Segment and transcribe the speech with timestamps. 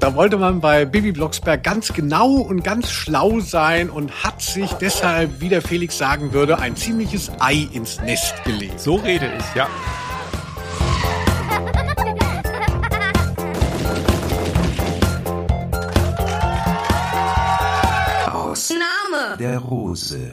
[0.00, 4.72] Da wollte man bei Bibi Blocksberg ganz genau und ganz schlau sein und hat sich
[4.72, 8.80] deshalb, wie der Felix sagen würde, ein ziemliches Ei ins Nest gelegt.
[8.80, 9.68] So rede ich, ja.
[18.32, 20.32] Aus Name der Rose.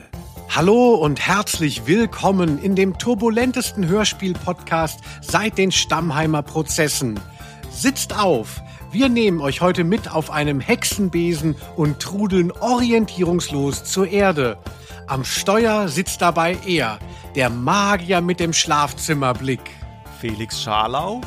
[0.49, 7.19] Hallo und herzlich willkommen in dem turbulentesten Hörspiel-Podcast seit den Stammheimer Prozessen.
[7.69, 8.61] Sitzt auf,
[8.91, 14.57] wir nehmen euch heute mit auf einem Hexenbesen und trudeln orientierungslos zur Erde.
[15.07, 16.99] Am Steuer sitzt dabei er,
[17.35, 19.61] der Magier mit dem Schlafzimmerblick.
[20.19, 21.21] Felix Scharlau?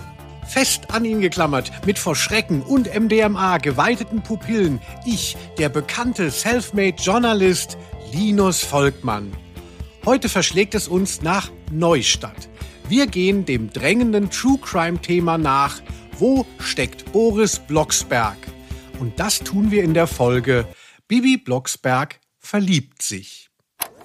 [0.47, 7.79] Fest an ihn geklammert, mit vor Schrecken und MDMA geweiteten Pupillen, ich, der bekannte Selfmade-Journalist
[8.13, 9.33] Linus Volkmann.
[10.05, 12.49] Heute verschlägt es uns nach Neustadt.
[12.89, 15.81] Wir gehen dem drängenden True Crime-Thema nach.
[16.21, 18.37] Wo steckt Boris Blocksberg?
[18.99, 20.67] Und das tun wir in der Folge
[21.09, 23.49] Bibi Blocksberg verliebt sich.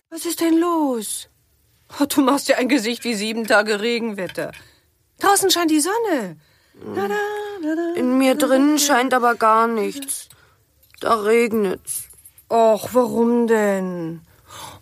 [0.09, 1.27] Was ist denn los?
[1.99, 4.53] Oh, du machst ja ein Gesicht wie sieben Tage Regenwetter.
[5.19, 6.37] Draußen scheint die Sonne.
[6.95, 7.15] Da, da,
[7.61, 10.29] da, da, In mir drinnen scheint aber gar nichts.
[11.01, 12.07] Da regnet's.
[12.49, 14.21] Och, warum denn?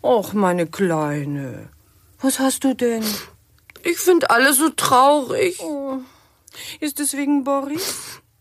[0.04, 1.70] Och, meine Kleine.
[2.22, 3.04] Was hast du denn?
[3.82, 5.60] Ich find alles so traurig.
[5.62, 5.98] Oh,
[6.80, 8.22] ist es wegen Boris?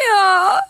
[0.00, 0.60] Ja.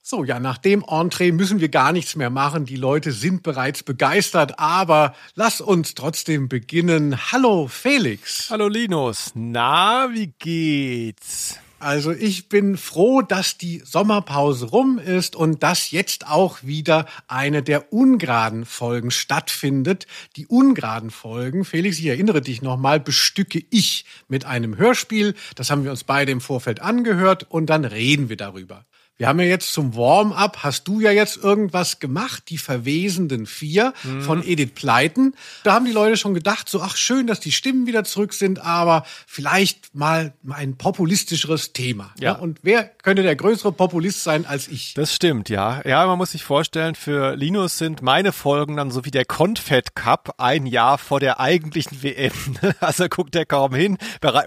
[0.00, 2.64] So, ja, nach dem Entree müssen wir gar nichts mehr machen.
[2.64, 7.32] Die Leute sind bereits begeistert, aber lass uns trotzdem beginnen.
[7.32, 8.48] Hallo, Felix.
[8.48, 9.32] Hallo Linus.
[9.34, 11.58] Na, wie geht's?
[11.78, 17.62] Also ich bin froh, dass die Sommerpause rum ist und dass jetzt auch wieder eine
[17.62, 20.06] der ungeraden Folgen stattfindet.
[20.36, 25.34] Die ungeraden Folgen, Felix, ich erinnere dich nochmal, bestücke ich mit einem Hörspiel.
[25.54, 28.86] Das haben wir uns beide im Vorfeld angehört und dann reden wir darüber.
[29.18, 33.94] Wir haben ja jetzt zum Warm-up, hast du ja jetzt irgendwas gemacht, die verwesenden vier
[34.02, 34.20] mhm.
[34.20, 35.34] von Edith Pleiten.
[35.64, 38.58] Da haben die Leute schon gedacht, so, ach schön, dass die Stimmen wieder zurück sind,
[38.58, 42.12] aber vielleicht mal ein populistischeres Thema.
[42.20, 42.34] Ja.
[42.34, 42.40] Ne?
[42.40, 44.92] Und wer könnte der größere Populist sein als ich?
[44.92, 45.80] Das stimmt, ja.
[45.86, 49.94] Ja, man muss sich vorstellen, für Linus sind meine Folgen dann so wie der Confed
[49.94, 52.32] Cup ein Jahr vor der eigentlichen WM.
[52.80, 53.96] Also guckt er kaum hin.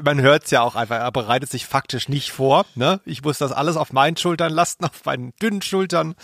[0.03, 2.65] Man hört es ja auch einfach, er bereitet sich faktisch nicht vor.
[2.75, 2.99] Ne?
[3.05, 6.15] Ich muss das alles auf meinen Schultern Lasten auf meinen dünnen Schultern.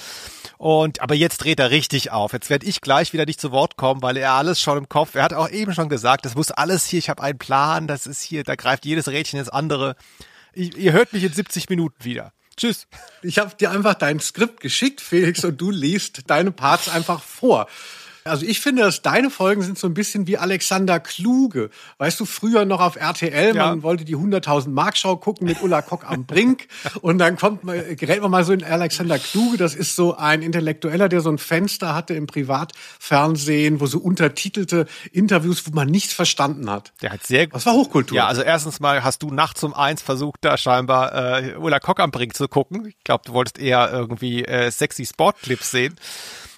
[0.58, 2.34] Und aber jetzt dreht er richtig auf.
[2.34, 5.16] Jetzt werde ich gleich wieder nicht zu Wort kommen, weil er alles schon im Kopf.
[5.16, 7.00] Er hat auch eben schon gesagt, das muss alles hier.
[7.00, 7.88] Ich habe einen Plan.
[7.88, 8.44] Das ist hier.
[8.44, 9.96] Da greift jedes Rädchen ins andere.
[10.54, 12.34] Ich, ihr hört mich in 70 Minuten wieder.
[12.58, 12.88] Tschüss.
[13.22, 17.68] Ich habe dir einfach dein Skript geschickt, Felix, und du liest deine Parts einfach vor.
[18.28, 21.70] Also ich finde, dass deine Folgen sind so ein bisschen wie Alexander Kluge.
[22.00, 23.68] Weißt du, früher noch auf RTL, Ja.
[23.68, 26.68] man wollte die 100.000 Markschau gucken mit Ulla Kock am Brink
[27.02, 29.58] und dann kommt man, gerät man mal so in Alexander Kluge.
[29.58, 34.88] Das ist so ein Intellektueller, der so ein Fenster hatte im Privatfernsehen, wo so untertitelte
[35.12, 36.94] Interviews, wo man nichts verstanden hat.
[37.04, 38.18] Der hat sehr Das war Hochkultur.
[38.18, 41.14] Ja, also erstens mal hast du nachts um eins versucht, da scheinbar
[41.44, 42.88] äh, Ulla Kock am Brink zu gucken.
[42.88, 45.96] Ich glaube, du wolltest eher irgendwie äh, sexy Sportclips sehen.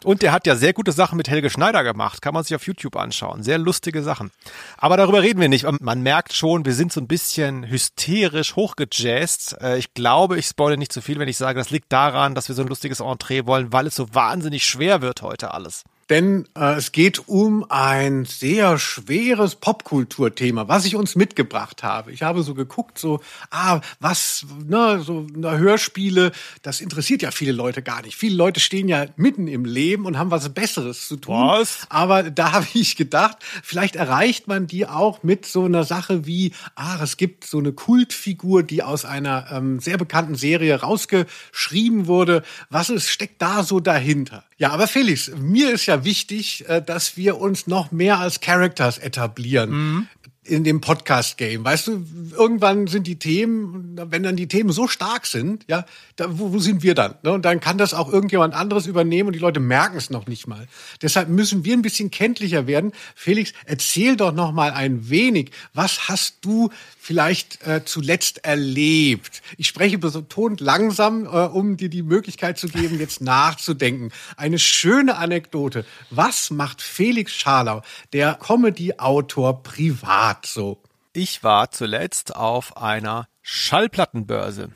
[0.03, 2.21] Und der hat ja sehr gute Sachen mit Helge Schneider gemacht.
[2.21, 3.43] Kann man sich auf YouTube anschauen.
[3.43, 4.31] Sehr lustige Sachen.
[4.77, 5.65] Aber darüber reden wir nicht.
[5.81, 9.59] Man merkt schon, wir sind so ein bisschen hysterisch hochgejazzt.
[9.61, 12.47] Äh, Ich glaube, ich spoile nicht zu viel, wenn ich sage, das liegt daran, dass
[12.47, 15.83] wir so ein lustiges Entree wollen, weil es so wahnsinnig schwer wird heute alles.
[16.09, 22.11] Denn äh, es geht um ein sehr schweres Popkulturthema, was ich uns mitgebracht habe.
[22.13, 23.19] Ich habe so geguckt, so,
[23.51, 26.31] ah, was, ne, so na, Hörspiele,
[26.61, 28.15] das interessiert ja viele Leute gar nicht.
[28.15, 31.35] Viele Leute stehen ja mitten im Leben und haben was Besseres zu tun.
[31.35, 31.85] Was?
[31.89, 36.53] Aber da habe ich gedacht, vielleicht erreicht man die auch mit so einer Sache wie,
[36.75, 42.43] ah, es gibt so eine Kultfigur, die aus einer ähm, sehr bekannten Serie rausgeschrieben wurde.
[42.69, 44.46] Was ist, steckt da so dahinter?
[44.59, 48.97] Ja, aber Felix, mir ist ja wichtig, äh, dass wir uns noch mehr als Characters
[48.97, 50.09] etablieren.
[50.47, 51.65] In dem Podcast-Game.
[51.65, 55.85] Weißt du, irgendwann sind die Themen, wenn dann die Themen so stark sind, ja,
[56.15, 57.15] da, wo, wo sind wir dann?
[57.21, 57.33] Ne?
[57.33, 60.47] Und dann kann das auch irgendjemand anderes übernehmen und die Leute merken es noch nicht
[60.47, 60.67] mal.
[61.01, 62.93] Deshalb müssen wir ein bisschen kenntlicher werden.
[63.15, 69.41] Felix, erzähl doch noch mal ein wenig, was hast du vielleicht äh, zuletzt erlebt?
[69.57, 74.11] Ich spreche betont langsam, äh, um dir die Möglichkeit zu geben, jetzt nachzudenken.
[74.37, 75.85] Eine schöne Anekdote.
[76.09, 77.81] Was macht Felix Scharlau,
[78.13, 80.81] der Comedy-Autor, privat so?
[81.13, 84.69] Ich war zuletzt auf einer Schallplattenbörse.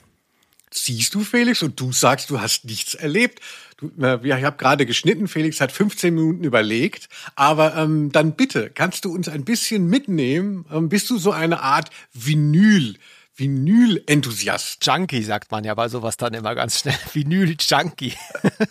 [0.74, 3.42] Siehst du, Felix, und du sagst, du hast nichts erlebt.
[3.78, 8.70] Du, äh, ich habe gerade geschnitten, Felix hat 15 Minuten überlegt, aber ähm, dann bitte,
[8.70, 10.66] kannst du uns ein bisschen mitnehmen?
[10.72, 12.98] Ähm, bist du so eine Art Vinyl?
[13.36, 14.86] Vinyl-Enthusiast.
[14.86, 16.98] Junkie sagt man ja bei sowas dann immer ganz schnell.
[17.14, 18.14] Vinyl-Junkie.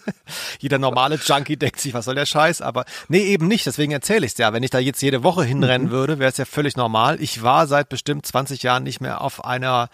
[0.60, 2.60] Jeder normale Junkie denkt sich, was soll der Scheiß?
[2.60, 3.66] Aber nee, eben nicht.
[3.66, 4.52] Deswegen erzähle ich es ja.
[4.52, 5.92] Wenn ich da jetzt jede Woche hinrennen mhm.
[5.92, 7.20] würde, wäre es ja völlig normal.
[7.20, 9.88] Ich war seit bestimmt 20 Jahren nicht mehr auf einer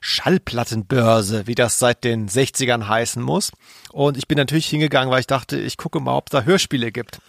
[0.00, 3.52] Schallplattenbörse, wie das seit den 60ern heißen muss.
[3.90, 6.92] Und ich bin natürlich hingegangen, weil ich dachte, ich gucke mal, ob es da Hörspiele
[6.92, 7.20] gibt.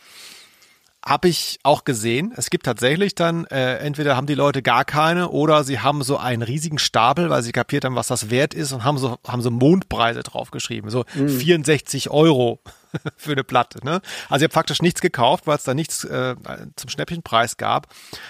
[1.03, 2.31] Habe ich auch gesehen.
[2.35, 6.17] Es gibt tatsächlich dann, äh, entweder haben die Leute gar keine oder sie haben so
[6.17, 9.41] einen riesigen Stapel, weil sie kapiert haben, was das wert ist und haben so, haben
[9.41, 10.91] so Mondpreise draufgeschrieben.
[10.91, 11.29] So mhm.
[11.29, 12.59] 64 Euro
[13.17, 13.83] für eine Platte.
[13.83, 14.01] Ne?
[14.29, 16.35] Also ich habe faktisch nichts gekauft, weil es da nichts äh,
[16.75, 17.87] zum Schnäppchenpreis gab.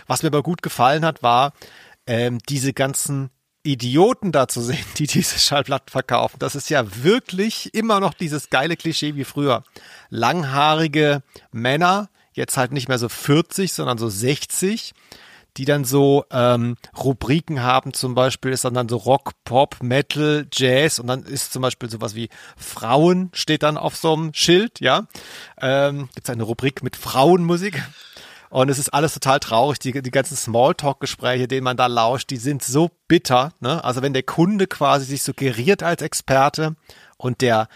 [0.07, 1.51] Was mir aber gut gefallen hat, war
[2.07, 3.31] ähm, diese ganzen
[3.63, 6.37] Idioten da zu sehen, die diese Schallplatten verkaufen.
[6.39, 9.63] Das ist ja wirklich immer noch dieses geile Klischee wie früher.
[10.09, 14.93] Langhaarige Männer, jetzt halt nicht mehr so 40, sondern so 60,
[15.57, 20.47] die dann so ähm, Rubriken haben, zum Beispiel ist dann, dann so Rock, Pop, Metal,
[20.53, 24.79] Jazz und dann ist zum Beispiel sowas wie Frauen steht dann auf so einem Schild,
[24.79, 25.07] ja.
[25.59, 27.83] Ähm, Gibt eine Rubrik mit Frauenmusik.
[28.49, 29.79] Und es ist alles total traurig.
[29.79, 33.53] Die, die ganzen Smalltalk-Gespräche, denen man da lauscht, die sind so bitter.
[33.61, 33.81] Ne?
[33.81, 36.75] Also wenn der Kunde quasi sich suggeriert als Experte
[37.15, 37.69] und der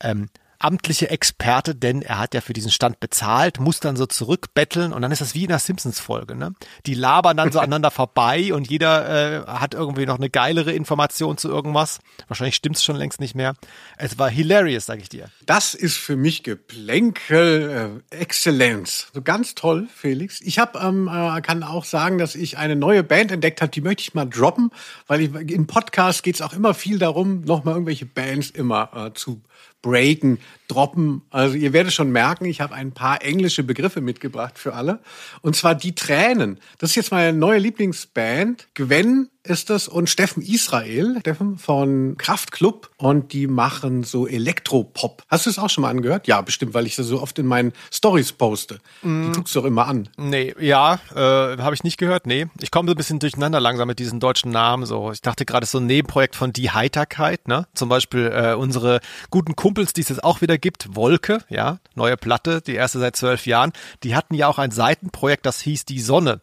[0.00, 0.28] ähm,
[0.60, 5.02] amtliche Experte, denn er hat ja für diesen Stand bezahlt, muss dann so zurückbetteln und
[5.02, 6.36] dann ist das wie in der Simpsons-Folge.
[6.36, 6.52] Ne?
[6.86, 11.38] Die labern dann so aneinander vorbei und jeder äh, hat irgendwie noch eine geilere Information
[11.38, 11.98] zu irgendwas.
[12.28, 13.54] Wahrscheinlich stimmt's schon längst nicht mehr.
[13.96, 15.30] Es war hilarious, sag ich dir.
[15.46, 19.08] Das ist für mich Geplänkel äh, Exzellenz.
[19.14, 20.40] So ganz toll, Felix.
[20.42, 23.80] Ich habe ähm, äh, kann auch sagen, dass ich eine neue Band entdeckt habe, die
[23.80, 24.70] möchte ich mal droppen,
[25.06, 29.40] weil ich, im Podcast geht's auch immer viel darum, nochmal irgendwelche Bands immer äh, zu
[29.82, 30.38] breaken,
[30.68, 31.22] droppen.
[31.30, 35.00] Also ihr werdet schon merken, ich habe ein paar englische Begriffe mitgebracht für alle.
[35.42, 36.58] Und zwar die Tränen.
[36.78, 38.68] Das ist jetzt meine neue Lieblingsband.
[38.74, 45.24] Gwen ist es und Steffen Israel, Steffen von Kraftklub und die machen so Elektropop.
[45.28, 46.28] Hast du es auch schon mal angehört?
[46.28, 48.78] Ja, bestimmt, weil ich das so oft in meinen Stories poste.
[49.02, 49.26] Mm.
[49.26, 50.08] Die guckst du doch immer an.
[50.16, 51.18] Nee, ja, äh,
[51.58, 52.26] habe ich nicht gehört.
[52.26, 55.10] Nee, ich komme so ein bisschen durcheinander langsam mit diesen deutschen Namen so.
[55.10, 57.66] Ich dachte gerade so ein Nebenprojekt von Die Heiterkeit, ne?
[57.74, 59.00] Zum Beispiel äh, unsere
[59.30, 63.16] guten Kumpels, die es jetzt auch wieder gibt, Wolke, ja, neue Platte, die erste seit
[63.16, 63.72] zwölf Jahren.
[64.04, 66.40] Die hatten ja auch ein Seitenprojekt, das hieß Die Sonne.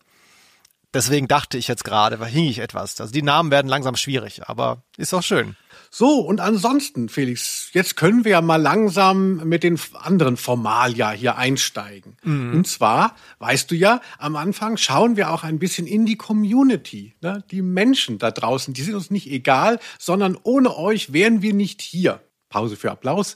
[0.98, 3.00] Deswegen dachte ich jetzt gerade, hing ich etwas.
[3.00, 5.56] Also die Namen werden langsam schwierig, aber ist auch schön.
[5.92, 11.38] So, und ansonsten, Felix, jetzt können wir ja mal langsam mit den anderen Formalia hier
[11.38, 12.18] einsteigen.
[12.24, 12.56] Mhm.
[12.56, 17.14] Und zwar, weißt du ja, am Anfang schauen wir auch ein bisschen in die Community.
[17.22, 17.44] Ne?
[17.52, 21.84] Die Menschen da draußen, die sind uns nicht egal, sondern ohne euch wären wir nicht
[21.84, 22.22] hier.
[22.50, 23.36] Pause für Applaus.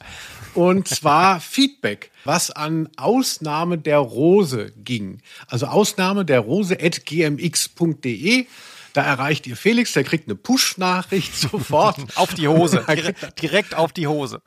[0.54, 5.20] Und zwar Feedback, was an Ausnahme der Rose ging.
[5.48, 8.46] Also Ausnahme der Rose at gmx.de.
[8.94, 11.98] Da erreicht ihr Felix, der kriegt eine Push-Nachricht sofort.
[12.16, 12.86] auf die Hose.
[13.42, 14.42] Direkt auf die Hose.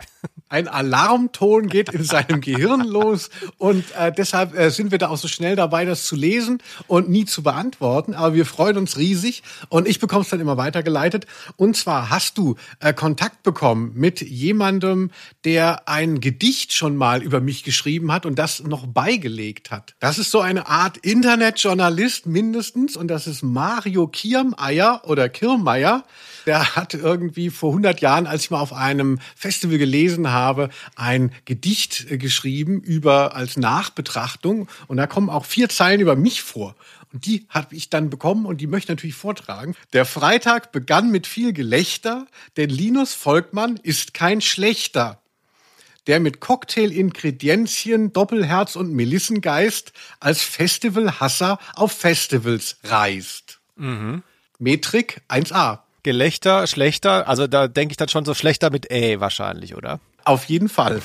[0.49, 5.17] Ein Alarmton geht in seinem Gehirn los und äh, deshalb äh, sind wir da auch
[5.17, 8.15] so schnell dabei, das zu lesen und nie zu beantworten.
[8.15, 11.27] Aber wir freuen uns riesig und ich bekomme es dann immer weitergeleitet.
[11.57, 15.11] Und zwar hast du äh, Kontakt bekommen mit jemandem,
[15.45, 19.95] der ein Gedicht schon mal über mich geschrieben hat und das noch beigelegt hat.
[19.99, 26.05] Das ist so eine Art Internetjournalist mindestens und das ist Mario Kirmeier oder Kirmeier
[26.47, 31.33] der hat irgendwie vor 100 Jahren, als ich mal auf einem Festival gelesen habe, ein
[31.45, 36.77] Gedicht äh, geschrieben über als Nachbetrachtung und da kommen auch vier Zeilen über mich vor.
[37.13, 39.75] Und die habe ich dann bekommen und die möchte ich natürlich vortragen.
[39.93, 42.27] Der Freitag begann mit viel Gelächter,
[42.57, 45.21] denn Linus Volkmann ist kein Schlechter
[46.07, 53.54] der mit Cocktail-Ingredienzien, Doppelherz und Melissengeist als Festivalhasser auf Festivals reist.
[53.77, 54.23] Mhm.
[54.59, 55.81] Metrik 1a.
[56.03, 60.01] Gelächter, schlechter, also da denke ich dann schon so schlechter mit Ä wahrscheinlich, oder?
[60.25, 61.01] Auf jeden Fall.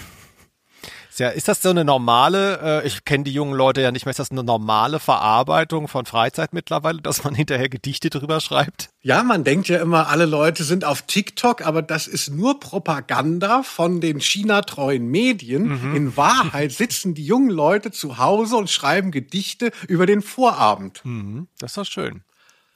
[1.20, 4.12] Ja, ist das so eine normale, äh, ich kenne die jungen Leute ja nicht mehr,
[4.12, 8.90] ist das eine normale Verarbeitung von Freizeit mittlerweile, dass man hinterher Gedichte drüber schreibt?
[9.02, 13.64] Ja, man denkt ja immer, alle Leute sind auf TikTok, aber das ist nur Propaganda
[13.64, 15.68] von den China-treuen Medien.
[15.68, 15.96] Mhm.
[15.96, 21.02] In Wahrheit sitzen die jungen Leute zu Hause und schreiben Gedichte über den Vorabend.
[21.04, 21.48] Mhm.
[21.60, 22.24] Das ist doch schön.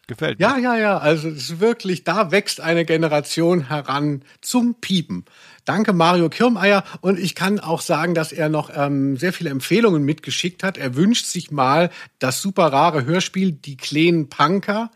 [0.07, 0.45] Gefällt mir.
[0.45, 0.97] Ja, ja, ja.
[0.97, 5.25] Also es ist wirklich, da wächst eine Generation heran zum Piepen.
[5.63, 10.03] Danke Mario Kirmeier und ich kann auch sagen, dass er noch ähm, sehr viele Empfehlungen
[10.03, 10.77] mitgeschickt hat.
[10.77, 14.91] Er wünscht sich mal das super rare Hörspiel Die kleinen Punker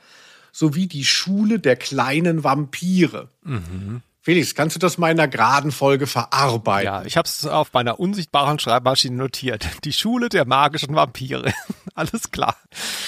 [0.52, 3.30] sowie die Schule der kleinen Vampire.
[3.44, 4.02] Mhm.
[4.28, 6.86] Felix, kannst du das mal in einer geraden Folge verarbeiten?
[6.86, 9.66] Ja, ich habe es auf meiner unsichtbaren Schreibmaschine notiert.
[9.86, 11.54] Die Schule der magischen Vampire.
[11.96, 12.58] Alles klar.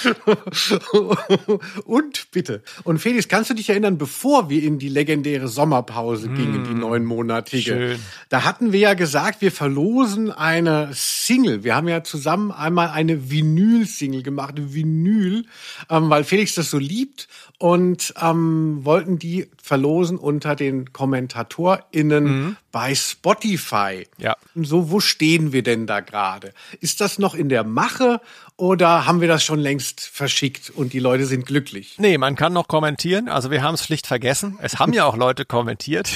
[1.84, 2.62] und bitte.
[2.84, 7.62] Und Felix, kannst du dich erinnern, bevor wir in die legendäre Sommerpause gingen, die neunmonatige?
[7.62, 8.00] schön.
[8.30, 11.64] Da hatten wir ja gesagt, wir verlosen eine Single.
[11.64, 15.44] Wir haben ja zusammen einmal eine Vinyl-Single gemacht, Vinyl,
[15.90, 17.28] ähm, weil Felix das so liebt
[17.60, 24.06] und ähm, wollten die verlosen unter den KommentatorInnen bei Spotify.
[24.16, 24.34] Ja.
[24.54, 26.54] So, wo stehen wir denn da gerade?
[26.80, 28.22] Ist das noch in der Mache
[28.56, 31.96] oder haben wir das schon längst verschickt und die Leute sind glücklich?
[31.98, 33.28] Nee, man kann noch kommentieren.
[33.28, 34.58] Also wir haben es schlicht vergessen.
[34.62, 36.10] Es haben ja auch Leute kommentiert.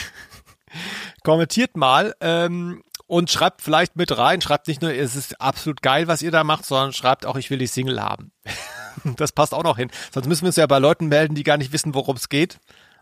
[1.24, 2.82] kommentiert mal ähm,
[3.14, 4.40] und schreibt vielleicht mit rein.
[4.40, 7.48] Schreibt nicht nur, es ist absolut geil, was ihr da macht, sondern schreibt auch, ich
[7.48, 8.32] will die Single haben.
[9.16, 9.88] das passt auch noch hin.
[10.12, 12.58] Sonst müssen wir uns ja bei Leuten melden, die gar nicht wissen, worum es geht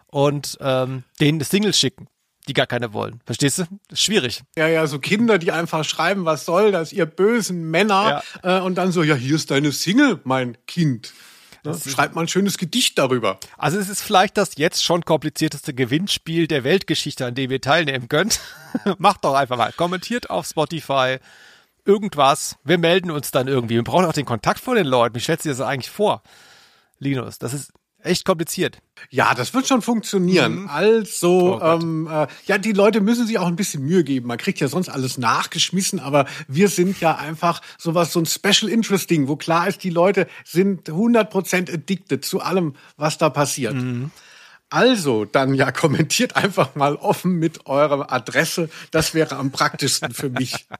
[0.09, 2.09] und ähm, denen eine Single schicken,
[2.47, 3.23] die gar keine wollen.
[3.25, 3.63] Verstehst du?
[3.89, 4.43] Das ist schwierig.
[4.55, 8.23] Ja, ja, so Kinder, die einfach schreiben, was soll das, ihr bösen Männer.
[8.43, 11.15] Äh, und dann so, ja, hier ist deine Single, mein Kind.
[11.65, 11.79] Ne?
[11.79, 13.39] Schreibt mal ein schönes Gedicht darüber.
[13.57, 18.09] Also es ist vielleicht das jetzt schon komplizierteste Gewinnspiel der Weltgeschichte, an dem wir teilnehmen
[18.09, 18.33] können.
[18.99, 19.73] Macht doch einfach mal.
[19.73, 21.19] Kommentiert auf Spotify
[21.85, 22.57] irgendwas.
[22.65, 23.77] Wir melden uns dann irgendwie.
[23.77, 25.15] Wir brauchen auch den Kontakt vor den Leuten.
[25.15, 26.23] Wie stellst du dir das eigentlich vor,
[26.99, 27.39] Linus?
[27.39, 27.73] Das ist
[28.05, 28.79] echt kompliziert.
[29.11, 30.69] Ja, das wird schon funktionieren.
[30.69, 31.53] Also, Mhm.
[31.53, 31.83] Oh Gott.
[31.83, 34.27] ähm, äh, ja, die Leute müssen sich auch ein bisschen Mühe geben.
[34.29, 38.71] Man kriegt ja sonst alles nachgeschmissen, aber wir sind ja einfach sowas, so ein Special
[38.71, 43.75] Interest Ding, wo klar ist, die Leute sind 100% addicted zu allem, was da passiert.
[43.75, 44.11] Mhm.
[44.71, 48.71] Also, dann ja, kommentiert einfach mal offen mit eurer Adresse.
[48.91, 50.67] Das wäre am praktischsten für mich.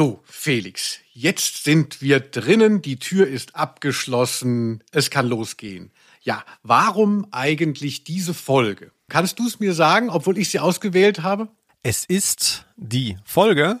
[0.00, 5.92] So, Felix, jetzt sind wir drinnen, die Tür ist abgeschlossen, es kann losgehen.
[6.22, 8.92] Ja, warum eigentlich diese Folge?
[9.10, 11.48] Kannst du es mir sagen, obwohl ich sie ausgewählt habe?
[11.82, 13.78] Es ist die Folge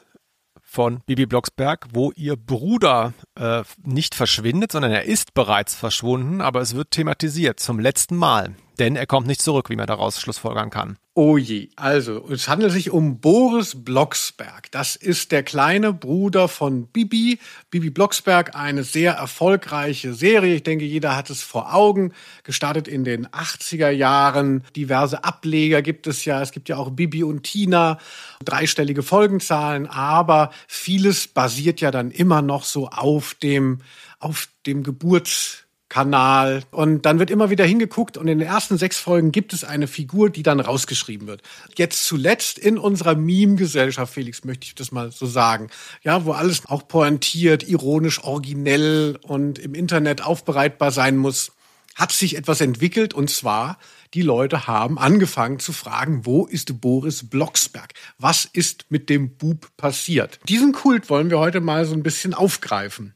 [0.62, 6.60] von Bibi Blocksberg, wo ihr Bruder äh, nicht verschwindet, sondern er ist bereits verschwunden, aber
[6.60, 8.54] es wird thematisiert zum letzten Mal.
[8.80, 10.96] Denn er kommt nicht zurück, wie man daraus schlussfolgern kann.
[11.12, 14.70] Oh je, also es handelt sich um Boris Blocksberg.
[14.70, 17.38] Das ist der kleine Bruder von Bibi.
[17.68, 20.54] Bibi Blocksberg, eine sehr erfolgreiche Serie.
[20.54, 22.14] Ich denke, jeder hat es vor Augen.
[22.42, 24.64] Gestartet in den 80er Jahren.
[24.74, 26.40] Diverse Ableger gibt es ja.
[26.40, 27.98] Es gibt ja auch Bibi und Tina.
[28.42, 29.88] Dreistellige Folgenzahlen.
[29.88, 33.80] Aber vieles basiert ja dann immer noch so auf dem,
[34.20, 36.62] auf dem Geburts Kanal.
[36.70, 39.86] Und dann wird immer wieder hingeguckt und in den ersten sechs Folgen gibt es eine
[39.86, 41.42] Figur, die dann rausgeschrieben wird.
[41.76, 45.68] Jetzt zuletzt in unserer Meme-Gesellschaft, Felix, möchte ich das mal so sagen.
[46.02, 51.52] Ja, wo alles auch pointiert, ironisch, originell und im Internet aufbereitbar sein muss,
[51.96, 53.76] hat sich etwas entwickelt und zwar
[54.14, 57.92] die Leute haben angefangen zu fragen, wo ist Boris Blocksberg?
[58.18, 60.40] Was ist mit dem Bub passiert?
[60.48, 63.14] Diesen Kult wollen wir heute mal so ein bisschen aufgreifen.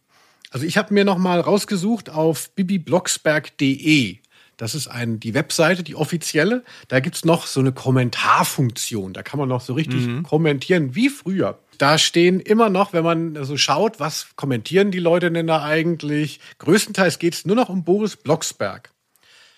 [0.54, 4.18] Also ich habe mir noch mal rausgesucht auf bibiblocksberg.de.
[4.56, 6.62] Das ist ein, die Webseite, die offizielle.
[6.86, 9.14] Da gibt's noch so eine Kommentarfunktion.
[9.14, 11.58] Da kann man noch so richtig kommentieren wie früher.
[11.78, 16.38] Da stehen immer noch, wenn man so schaut, was kommentieren die Leute denn da eigentlich?
[16.58, 18.92] Größtenteils geht's nur noch um Boris Blocksberg.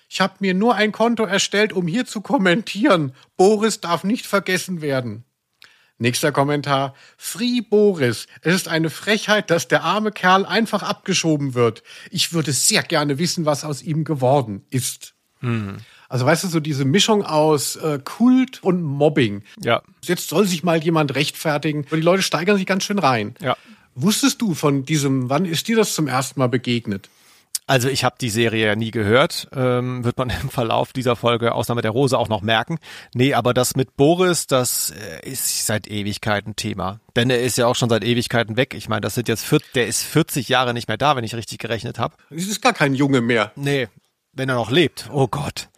[0.09, 3.13] Ich habe mir nur ein Konto erstellt, um hier zu kommentieren.
[3.37, 5.26] Boris darf nicht vergessen werden.
[5.99, 6.95] Nächster Kommentar.
[7.17, 8.27] Free Boris.
[8.43, 11.83] Es ist eine Frechheit, dass der arme Kerl einfach abgeschoben wird.
[12.11, 15.15] Ich würde sehr gerne wissen, was aus ihm geworden ist.
[16.09, 19.43] Also weißt du, so diese Mischung aus äh, Kult und Mobbing.
[19.63, 19.83] Ja.
[20.05, 21.85] Jetzt soll sich mal jemand rechtfertigen.
[21.91, 23.35] Und die Leute steigern sich ganz schön rein.
[23.41, 23.57] Ja.
[23.95, 27.09] Wusstest du von diesem, wann ist dir das zum ersten Mal begegnet?
[27.69, 31.53] Also ich habe die Serie ja nie gehört, ähm, wird man im Verlauf dieser Folge
[31.53, 32.79] Ausnahme der Rose auch noch merken.
[33.13, 37.01] Nee, aber das mit Boris, das äh, ist seit Ewigkeiten Thema.
[37.17, 38.75] Denn er ist ja auch schon seit Ewigkeiten weg.
[38.75, 41.35] Ich meine, das sind jetzt, vier, der ist 40 Jahre nicht mehr da, wenn ich
[41.35, 42.15] richtig gerechnet habe.
[42.31, 43.53] Es ist gar kein Junge mehr.
[43.57, 43.89] Nee,
[44.37, 45.09] wenn er noch lebt.
[45.13, 45.69] Oh Gott.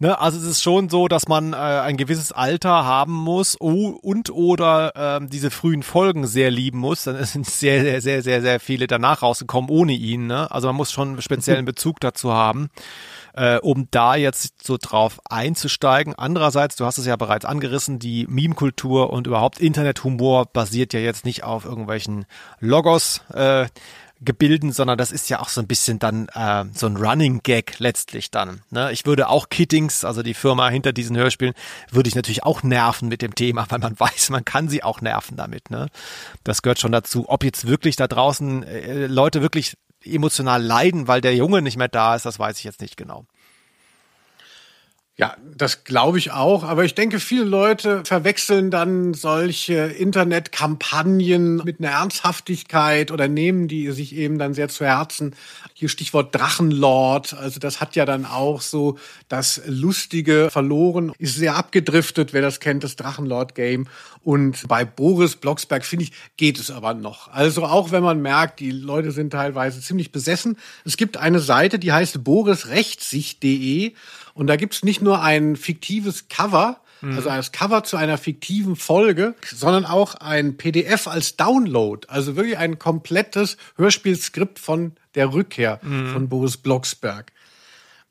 [0.00, 4.30] Ne, also es ist schon so, dass man äh, ein gewisses Alter haben muss und
[4.30, 7.04] oder ähm, diese frühen Folgen sehr lieben muss.
[7.04, 10.26] Dann sind sehr, sehr, sehr, sehr, sehr viele danach rausgekommen ohne ihn.
[10.26, 10.50] Ne?
[10.50, 12.70] Also man muss schon einen speziellen Bezug dazu haben,
[13.34, 16.14] äh, um da jetzt so drauf einzusteigen.
[16.16, 21.24] Andererseits, du hast es ja bereits angerissen, die Meme-Kultur und überhaupt Internethumor basiert ja jetzt
[21.24, 22.26] nicht auf irgendwelchen
[22.58, 23.22] Logos.
[23.32, 23.66] Äh,
[24.20, 27.78] Gebilden, sondern das ist ja auch so ein bisschen dann äh, so ein Running Gag
[27.78, 28.62] letztlich dann.
[28.70, 28.90] Ne?
[28.92, 31.54] Ich würde auch Kittings, also die Firma hinter diesen Hörspielen,
[31.90, 35.00] würde ich natürlich auch nerven mit dem Thema, weil man weiß, man kann sie auch
[35.00, 35.70] nerven damit.
[35.70, 35.88] Ne?
[36.42, 37.28] Das gehört schon dazu.
[37.28, 41.88] Ob jetzt wirklich da draußen äh, Leute wirklich emotional leiden, weil der Junge nicht mehr
[41.88, 43.26] da ist, das weiß ich jetzt nicht genau.
[45.20, 46.62] Ja, das glaube ich auch.
[46.62, 53.90] Aber ich denke, viele Leute verwechseln dann solche Internetkampagnen mit einer Ernsthaftigkeit oder nehmen die
[53.90, 55.34] sich eben dann sehr zu Herzen.
[55.74, 57.34] Hier Stichwort Drachenlord.
[57.34, 58.96] Also das hat ja dann auch so
[59.28, 61.12] das Lustige verloren.
[61.18, 63.88] Ist sehr abgedriftet, wer das kennt, das Drachenlord-Game.
[64.22, 67.26] Und bei Boris Blocksberg, finde ich, geht es aber noch.
[67.32, 70.58] Also auch wenn man merkt, die Leute sind teilweise ziemlich besessen.
[70.84, 73.94] Es gibt eine Seite, die heißt borisrechtssicht.de.
[74.38, 79.34] Und da gibt's nicht nur ein fiktives Cover, also das Cover zu einer fiktiven Folge,
[79.44, 82.06] sondern auch ein PDF als Download.
[82.08, 85.80] Also wirklich ein komplettes Hörspielskript von der Rückkehr
[86.12, 87.32] von Boris Blocksberg.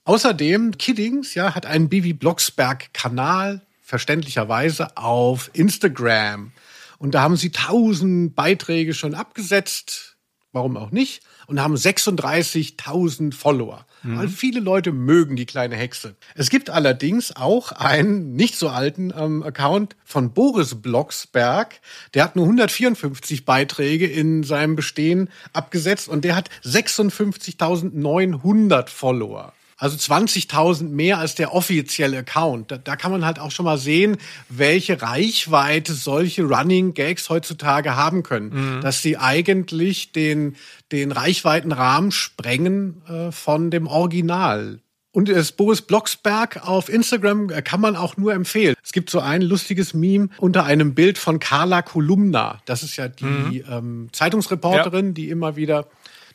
[0.04, 6.52] Außerdem, Kiddings, ja, hat einen Bibi Blocksberg-Kanal, verständlicherweise, auf Instagram.
[6.98, 10.18] Und da haben sie tausend Beiträge schon abgesetzt,
[10.52, 13.86] warum auch nicht, und haben 36.000 Follower.
[14.04, 16.16] Weil viele Leute mögen die kleine Hexe.
[16.36, 21.82] Es gibt allerdings auch einen nicht so alten ähm, Account von Boris Blocksberg.
[22.14, 29.54] Der hat nur 154 Beiträge in seinem Bestehen abgesetzt und der hat 56.900 Follower.
[29.78, 32.72] Also 20.000 mehr als der offizielle Account.
[32.72, 34.18] Da, da kann man halt auch schon mal sehen,
[34.50, 38.82] welche Reichweite solche Running Gags heutzutage haben können.
[38.82, 40.56] Dass sie eigentlich den,
[40.92, 44.80] den Reichweitenrahmen sprengen äh, von dem Original.
[45.18, 48.76] Und das Boris Blocksberg auf Instagram äh, kann man auch nur empfehlen.
[48.84, 52.62] Es gibt so ein lustiges Meme unter einem Bild von Carla Kolumna.
[52.66, 55.88] Das ist ja die ähm, Zeitungsreporterin, die immer wieder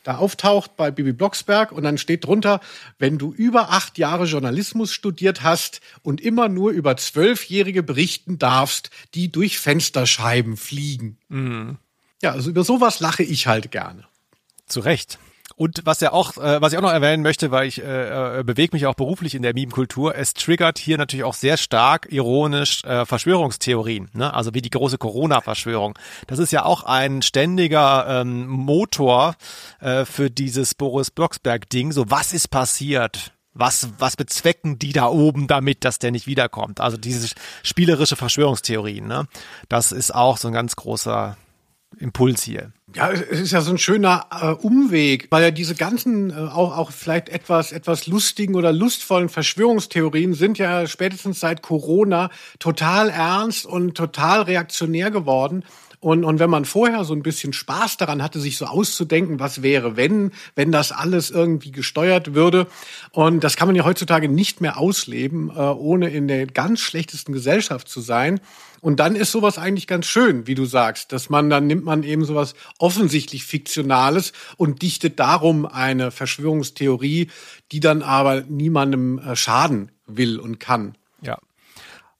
[0.03, 2.59] da auftaucht bei Bibi Blocksberg und dann steht drunter,
[2.99, 8.89] wenn du über acht Jahre Journalismus studiert hast und immer nur über Zwölfjährige berichten darfst,
[9.15, 11.17] die durch Fensterscheiben fliegen.
[12.21, 14.05] Ja, also über sowas lache ich halt gerne.
[14.65, 15.19] Zu Recht.
[15.55, 18.43] Und was ja auch, äh, was ich auch noch erwähnen möchte, weil ich äh, äh,
[18.43, 22.83] bewege mich auch beruflich in der Meme-Kultur, es triggert hier natürlich auch sehr stark ironisch
[22.83, 24.33] äh, Verschwörungstheorien, ne?
[24.33, 25.97] also wie die große Corona-Verschwörung.
[26.27, 29.35] Das ist ja auch ein ständiger ähm, Motor
[29.79, 31.91] äh, für dieses Boris Blocksberg-Ding.
[31.91, 33.31] So, was ist passiert?
[33.55, 36.81] Was, was bezwecken die da oben damit, dass der nicht wiederkommt?
[36.81, 39.27] Also diese spielerische Verschwörungstheorien, ne?
[39.69, 41.37] Das ist auch so ein ganz großer
[41.99, 42.71] Impuls hier.
[42.95, 46.77] Ja, es ist ja so ein schöner äh, Umweg, weil ja diese ganzen äh, auch
[46.77, 52.29] auch vielleicht etwas etwas lustigen oder lustvollen Verschwörungstheorien sind ja spätestens seit Corona
[52.59, 55.63] total ernst und total reaktionär geworden.
[56.03, 59.63] Und, und wenn man vorher so ein bisschen Spaß daran hatte, sich so auszudenken, was
[59.63, 62.67] wäre, wenn, wenn das alles irgendwie gesteuert würde.
[63.11, 67.31] Und das kann man ja heutzutage nicht mehr ausleben, äh, ohne in der ganz schlechtesten
[67.31, 68.41] Gesellschaft zu sein.
[68.83, 72.03] Und dann ist sowas eigentlich ganz schön, wie du sagst, dass man dann nimmt man
[72.03, 77.29] eben sowas offensichtlich Fiktionales und dichtet darum eine Verschwörungstheorie,
[77.71, 80.97] die dann aber niemandem äh, schaden will und kann.
[81.21, 81.37] Ja.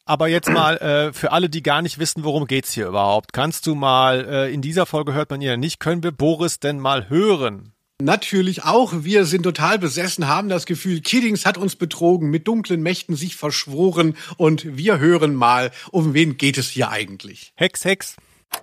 [0.06, 3.34] Aber jetzt mal äh, für alle, die gar nicht wissen, worum geht's hier überhaupt.
[3.34, 6.80] Kannst du mal, äh, in dieser Folge hört man ja nicht, können wir Boris denn
[6.80, 7.73] mal hören?
[8.04, 8.92] Natürlich auch.
[8.98, 13.38] Wir sind total besessen, haben das Gefühl, Kiddings hat uns betrogen, mit dunklen Mächten sich
[13.38, 17.54] verschworen und wir hören mal, um wen geht es hier eigentlich?
[17.56, 18.16] Hex, Hex.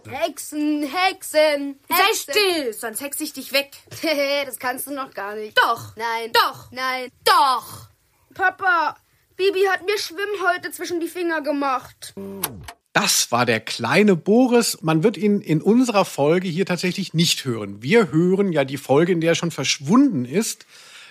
[0.07, 2.35] Hexen, Hexen, Sei Hexen.
[2.35, 3.70] still, sonst hex ich dich weg.
[4.46, 5.57] das kannst du noch gar nicht.
[5.59, 5.96] Doch.
[5.96, 6.33] Nein.
[6.33, 6.70] Doch.
[6.70, 7.09] Nein.
[7.24, 7.88] Doch.
[8.35, 8.94] Papa,
[9.37, 12.12] Bibi hat mir Schwimmhäute zwischen die Finger gemacht.
[13.02, 14.76] Das war der kleine Boris.
[14.82, 17.82] Man wird ihn in unserer Folge hier tatsächlich nicht hören.
[17.82, 20.66] Wir hören ja die Folge, in der er schon verschwunden ist.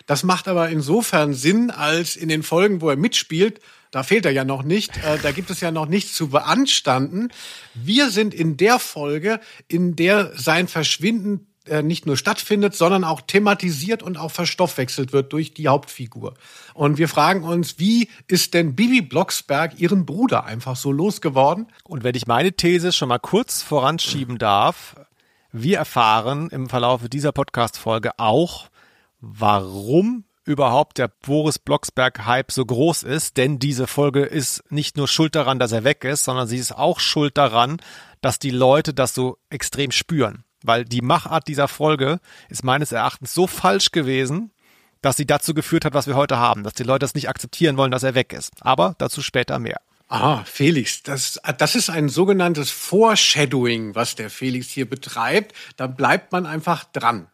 [0.05, 4.31] Das macht aber insofern Sinn, als in den Folgen, wo er mitspielt, da fehlt er
[4.31, 7.29] ja noch nicht, äh, da gibt es ja noch nichts zu beanstanden.
[7.73, 11.47] Wir sind in der Folge, in der sein Verschwinden
[11.83, 16.33] nicht nur stattfindet, sondern auch thematisiert und auch verstoffwechselt wird durch die Hauptfigur.
[16.73, 21.67] Und wir fragen uns, wie ist denn Bibi Blocksberg ihren Bruder einfach so losgeworden?
[21.83, 24.95] Und wenn ich meine These schon mal kurz voranschieben darf,
[25.51, 28.69] wir erfahren im Verlauf dieser Podcast-Folge auch,
[29.19, 35.35] warum überhaupt der Boris Blocksberg-Hype so groß ist, denn diese Folge ist nicht nur schuld
[35.35, 37.77] daran, dass er weg ist, sondern sie ist auch schuld daran,
[38.21, 40.43] dass die Leute das so extrem spüren.
[40.63, 42.19] Weil die Machart dieser Folge
[42.49, 44.51] ist meines Erachtens so falsch gewesen,
[45.01, 47.77] dass sie dazu geführt hat, was wir heute haben, dass die Leute das nicht akzeptieren
[47.77, 48.51] wollen, dass er weg ist.
[48.61, 49.79] Aber dazu später mehr.
[50.09, 55.53] Ah, Felix, das, das ist ein sogenanntes Foreshadowing, was der Felix hier betreibt.
[55.77, 57.27] Da bleibt man einfach dran.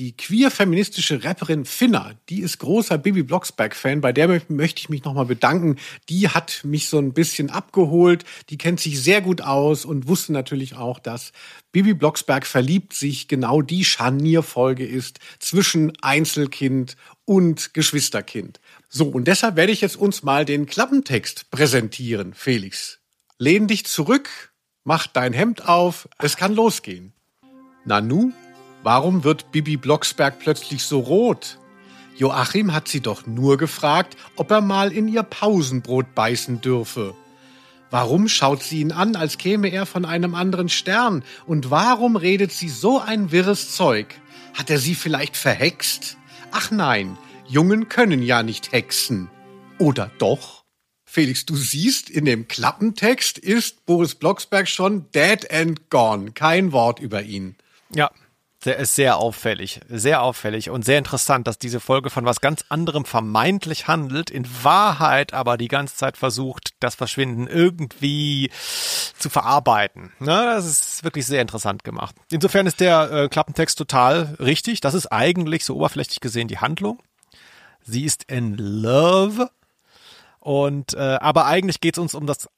[0.00, 4.00] Die queer-feministische Rapperin Finna, die ist großer Bibi Blocksberg-Fan.
[4.00, 5.76] Bei der möchte ich mich nochmal bedanken.
[6.08, 8.24] Die hat mich so ein bisschen abgeholt.
[8.48, 11.32] Die kennt sich sehr gut aus und wusste natürlich auch, dass
[11.70, 18.58] Bibi Blocksberg verliebt sich genau die Scharnierfolge ist zwischen Einzelkind und Geschwisterkind.
[18.88, 23.00] So, und deshalb werde ich jetzt uns mal den Klappentext präsentieren, Felix.
[23.36, 27.12] Lehn dich zurück, mach dein Hemd auf, es kann losgehen.
[27.84, 28.32] Nanu,
[28.82, 31.58] warum wird Bibi Blocksberg plötzlich so rot?
[32.16, 37.14] Joachim hat sie doch nur gefragt, ob er mal in ihr Pausenbrot beißen dürfe.
[37.90, 41.24] Warum schaut sie ihn an, als käme er von einem anderen Stern?
[41.46, 44.06] Und warum redet sie so ein wirres Zeug?
[44.54, 46.16] Hat er sie vielleicht verhext?
[46.52, 47.16] Ach nein,
[47.48, 49.28] Jungen können ja nicht hexen.
[49.78, 50.64] Oder doch?
[51.04, 56.30] Felix, du siehst, in dem Klappentext ist Boris Blocksberg schon dead and gone.
[56.32, 57.56] Kein Wort über ihn.
[57.92, 58.10] Ja,
[58.62, 63.88] sehr auffällig, sehr auffällig und sehr interessant, dass diese Folge von was ganz anderem vermeintlich
[63.88, 68.50] handelt, in Wahrheit aber die ganze Zeit versucht, das Verschwinden irgendwie
[69.18, 70.12] zu verarbeiten.
[70.18, 72.14] Ne, das ist wirklich sehr interessant gemacht.
[72.30, 74.80] Insofern ist der äh, Klappentext total richtig.
[74.80, 77.02] Das ist eigentlich so oberflächlich gesehen die Handlung.
[77.82, 79.50] Sie ist in Love
[80.38, 82.48] und äh, aber eigentlich geht es uns um das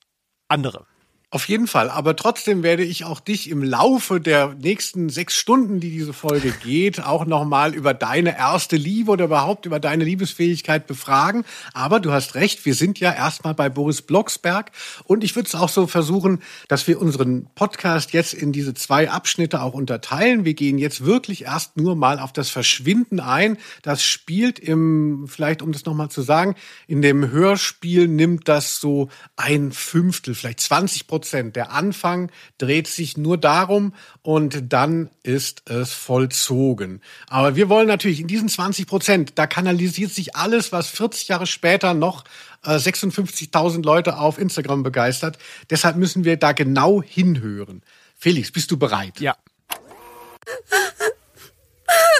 [0.48, 0.86] andere.
[1.34, 1.88] Auf jeden Fall.
[1.88, 6.52] Aber trotzdem werde ich auch dich im Laufe der nächsten sechs Stunden, die diese Folge
[6.62, 11.46] geht, auch nochmal über deine erste Liebe oder überhaupt über deine Liebesfähigkeit befragen.
[11.72, 14.72] Aber du hast recht, wir sind ja erstmal bei Boris Blocksberg.
[15.04, 19.08] Und ich würde es auch so versuchen, dass wir unseren Podcast jetzt in diese zwei
[19.10, 20.44] Abschnitte auch unterteilen.
[20.44, 23.56] Wir gehen jetzt wirklich erst nur mal auf das Verschwinden ein.
[23.80, 29.08] Das spielt im, vielleicht um das nochmal zu sagen, in dem Hörspiel nimmt das so
[29.36, 31.54] ein Fünftel, vielleicht 20 Prozent Prozent.
[31.54, 37.00] Der Anfang dreht sich nur darum und dann ist es vollzogen.
[37.28, 41.46] Aber wir wollen natürlich in diesen 20 Prozent, da kanalisiert sich alles, was 40 Jahre
[41.46, 42.24] später noch
[42.64, 45.38] äh, 56.000 Leute auf Instagram begeistert.
[45.70, 47.82] Deshalb müssen wir da genau hinhören.
[48.16, 49.20] Felix, bist du bereit?
[49.20, 49.36] Ja.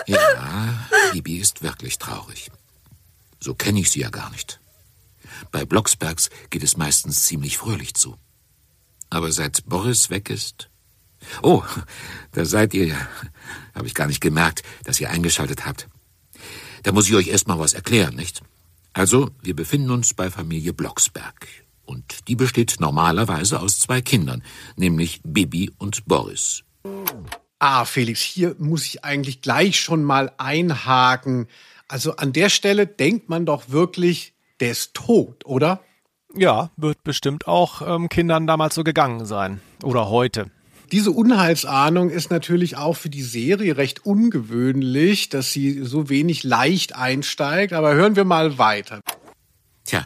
[0.07, 2.53] Ja, Bibi ist wirklich traurig.
[3.41, 4.61] So kenne ich sie ja gar nicht.
[5.51, 8.17] Bei Blocksbergs geht es meistens ziemlich fröhlich zu.
[9.13, 10.71] Aber seit Boris weg ist.
[11.43, 11.63] Oh,
[12.33, 13.09] da seid ihr ja.
[13.75, 15.87] Habe ich gar nicht gemerkt, dass ihr eingeschaltet habt.
[16.83, 18.41] Da muss ich euch erst mal was erklären, nicht?
[18.95, 21.47] Also, wir befinden uns bei Familie Blocksberg.
[21.85, 24.43] Und die besteht normalerweise aus zwei Kindern,
[24.77, 26.65] nämlich Bibi und Boris.
[27.59, 31.49] Ah, Felix, hier muss ich eigentlich gleich schon mal einhaken.
[31.87, 35.85] Also an der Stelle denkt man doch wirklich, der ist tot, oder?
[36.35, 39.61] Ja, wird bestimmt auch ähm, Kindern damals so gegangen sein.
[39.83, 40.51] Oder heute.
[40.91, 46.95] Diese Unheilsahnung ist natürlich auch für die Serie recht ungewöhnlich, dass sie so wenig leicht
[46.95, 47.73] einsteigt.
[47.73, 49.01] Aber hören wir mal weiter.
[49.85, 50.05] Tja,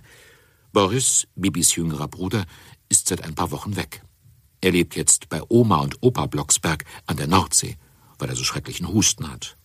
[0.73, 2.45] Boris, Bibis jüngerer Bruder,
[2.89, 4.03] ist seit ein paar Wochen weg.
[4.61, 7.77] Er lebt jetzt bei Oma und Opa Blocksberg an der Nordsee,
[8.19, 9.57] weil er so schrecklichen Husten hat.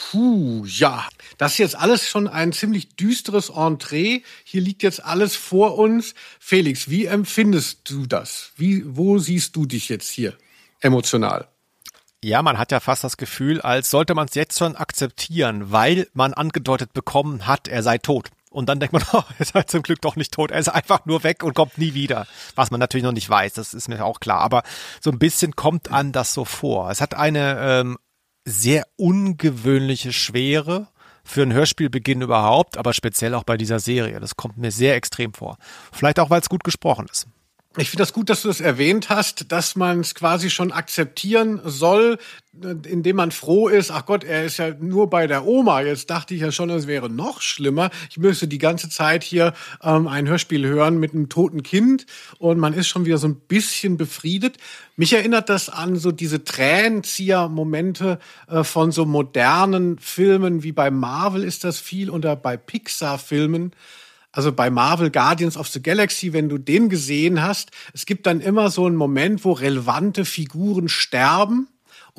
[0.00, 4.22] Puh, ja, das ist jetzt alles schon ein ziemlich düsteres Entree.
[4.44, 6.14] Hier liegt jetzt alles vor uns.
[6.38, 8.52] Felix, wie empfindest du das?
[8.56, 10.34] Wie, wo siehst du dich jetzt hier
[10.80, 11.48] emotional?
[12.24, 16.08] Ja, man hat ja fast das Gefühl, als sollte man es jetzt schon akzeptieren, weil
[16.14, 18.30] man angedeutet bekommen hat, er sei tot.
[18.48, 20.50] Und dann denkt man, oh, er sei zum Glück doch nicht tot.
[20.50, 22.26] Er ist einfach nur weg und kommt nie wieder.
[22.54, 24.40] Was man natürlich noch nicht weiß, das ist mir auch klar.
[24.40, 24.62] Aber
[25.00, 26.90] so ein bisschen kommt an das so vor.
[26.90, 27.98] Es hat eine ähm,
[28.44, 30.88] sehr ungewöhnliche Schwere
[31.24, 34.20] für einen Hörspielbeginn überhaupt, aber speziell auch bei dieser Serie.
[34.20, 35.58] Das kommt mir sehr extrem vor.
[35.92, 37.26] Vielleicht auch, weil es gut gesprochen ist.
[37.76, 41.60] Ich finde das gut, dass du das erwähnt hast, dass man es quasi schon akzeptieren
[41.64, 42.18] soll,
[42.52, 45.82] indem man froh ist, ach Gott, er ist ja nur bei der Oma.
[45.82, 47.90] Jetzt dachte ich ja schon, es wäre noch schlimmer.
[48.10, 52.06] Ich müsste die ganze Zeit hier ähm, ein Hörspiel hören mit einem toten Kind
[52.38, 54.56] und man ist schon wieder so ein bisschen befriedet.
[54.96, 61.44] Mich erinnert das an so diese Tränenzieher-Momente äh, von so modernen Filmen, wie bei Marvel
[61.44, 63.72] ist das viel oder bei Pixar-Filmen
[64.32, 68.40] also bei Marvel Guardians of the Galaxy, wenn du den gesehen hast, es gibt dann
[68.40, 71.66] immer so einen Moment, wo relevante Figuren sterben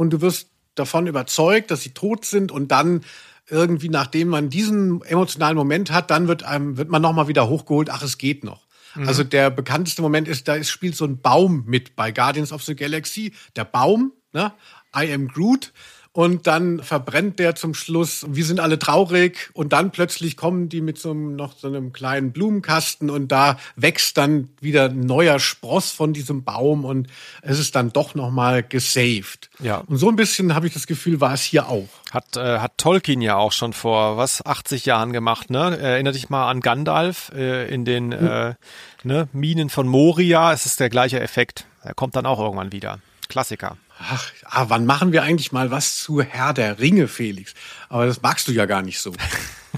[0.02, 3.02] und du wirst davon überzeugt, dass sie tot sind und dann
[3.48, 7.92] irgendwie, nachdem man diesen emotionalen Moment hat, dann wird einem, wird man nochmal wieder hochgeholt,
[7.92, 8.66] ach, es geht noch.
[8.96, 9.08] Mhm.
[9.08, 12.64] Also der bekannteste Moment ist, da ist, spielt so ein Baum mit bei Guardians of
[12.64, 13.34] the Galaxy.
[13.56, 14.52] Der Baum, ne?
[14.96, 15.72] I am Groot.
[16.14, 18.26] Und dann verbrennt der zum Schluss.
[18.28, 21.94] Wir sind alle traurig und dann plötzlich kommen die mit so einem, noch so einem
[21.94, 27.08] kleinen Blumenkasten und da wächst dann wieder ein neuer Spross von diesem Baum und
[27.42, 29.50] es ist dann doch noch mal gesaved.
[29.60, 29.84] Ja.
[29.88, 31.88] Und so ein bisschen habe ich das Gefühl, war es hier auch.
[32.12, 35.78] Hat, äh, hat Tolkien ja auch schon vor, was, 80 Jahren gemacht, ne?
[35.78, 38.56] Erinner dich mal an Gandalf äh, in den äh,
[39.04, 40.52] ne, Minen von Moria.
[40.52, 41.66] Es ist der gleiche Effekt.
[41.84, 43.00] Er kommt dann auch irgendwann wieder.
[43.32, 43.78] Klassiker.
[43.98, 47.54] Ach, ah, wann machen wir eigentlich mal was zu Herr der Ringe, Felix?
[47.88, 49.14] Aber das magst du ja gar nicht so.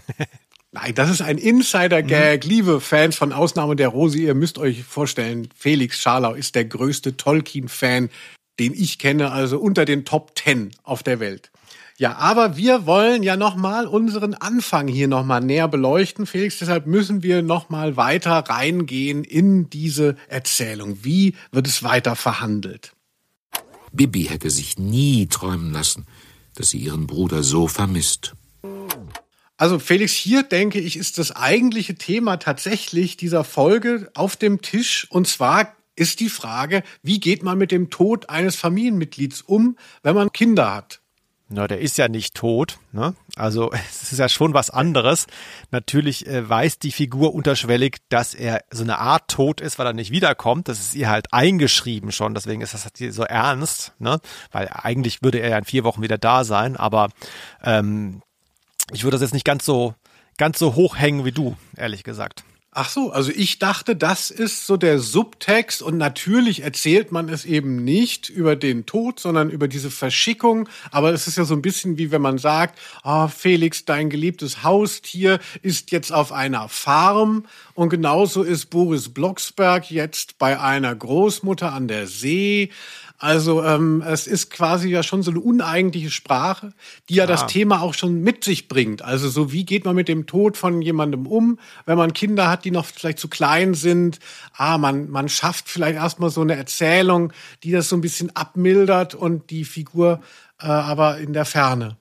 [0.71, 2.45] Nein, das ist ein Insider-Gag.
[2.45, 7.15] Liebe Fans von Ausnahme der Rose, ihr müsst euch vorstellen, Felix Scharlau ist der größte
[7.15, 8.09] Tolkien-Fan,
[8.59, 11.51] den ich kenne, also unter den Top Ten auf der Welt.
[11.97, 16.57] Ja, aber wir wollen ja nochmal unseren Anfang hier nochmal näher beleuchten, Felix.
[16.57, 21.03] Deshalb müssen wir nochmal weiter reingehen in diese Erzählung.
[21.03, 22.92] Wie wird es weiter verhandelt?
[23.93, 26.05] Bibi hätte sich nie träumen lassen,
[26.55, 28.33] dass sie ihren Bruder so vermisst.
[29.55, 35.07] Also Felix, hier denke ich, ist das eigentliche Thema tatsächlich dieser Folge auf dem Tisch.
[35.09, 40.15] Und zwar ist die Frage, wie geht man mit dem Tod eines Familienmitglieds um, wenn
[40.15, 41.02] man Kinder hat?
[41.49, 42.79] Na, der ist ja nicht tot.
[42.91, 43.15] Ne?
[43.35, 45.27] Also es ist ja schon was anderes.
[45.71, 49.93] Natürlich äh, weiß die Figur unterschwellig, dass er so eine Art tot ist, weil er
[49.93, 50.67] nicht wiederkommt.
[50.67, 52.33] Das ist ihr halt eingeschrieben schon.
[52.33, 53.93] Deswegen ist das halt so ernst.
[53.99, 54.19] Ne?
[54.51, 56.77] Weil eigentlich würde er ja in vier Wochen wieder da sein.
[56.77, 57.09] Aber
[57.63, 58.21] ähm,
[58.91, 59.95] ich würde das jetzt nicht ganz so
[60.37, 62.43] ganz so hoch hängen wie du, ehrlich gesagt.
[62.75, 67.45] Ach so, also ich dachte, das ist so der Subtext und natürlich erzählt man es
[67.45, 70.67] eben nicht über den Tod, sondern über diese Verschickung.
[70.89, 74.63] Aber es ist ja so ein bisschen wie wenn man sagt, oh, Felix, dein geliebtes
[74.63, 81.73] Haustier ist jetzt auf einer Farm und genauso ist Boris Blocksberg jetzt bei einer Großmutter
[81.73, 82.71] an der See.
[83.23, 86.73] Also ähm, es ist quasi ja schon so eine uneigentliche Sprache,
[87.07, 87.27] die ja ah.
[87.27, 89.01] das Thema auch schon mit sich bringt.
[89.01, 92.65] Also so wie geht man mit dem Tod von jemandem um, wenn man Kinder hat,
[92.65, 94.19] die noch vielleicht zu klein sind.
[94.57, 97.31] Ah, man, man schafft vielleicht erstmal so eine Erzählung,
[97.63, 100.19] die das so ein bisschen abmildert und die Figur
[100.59, 101.95] äh, aber in der Ferne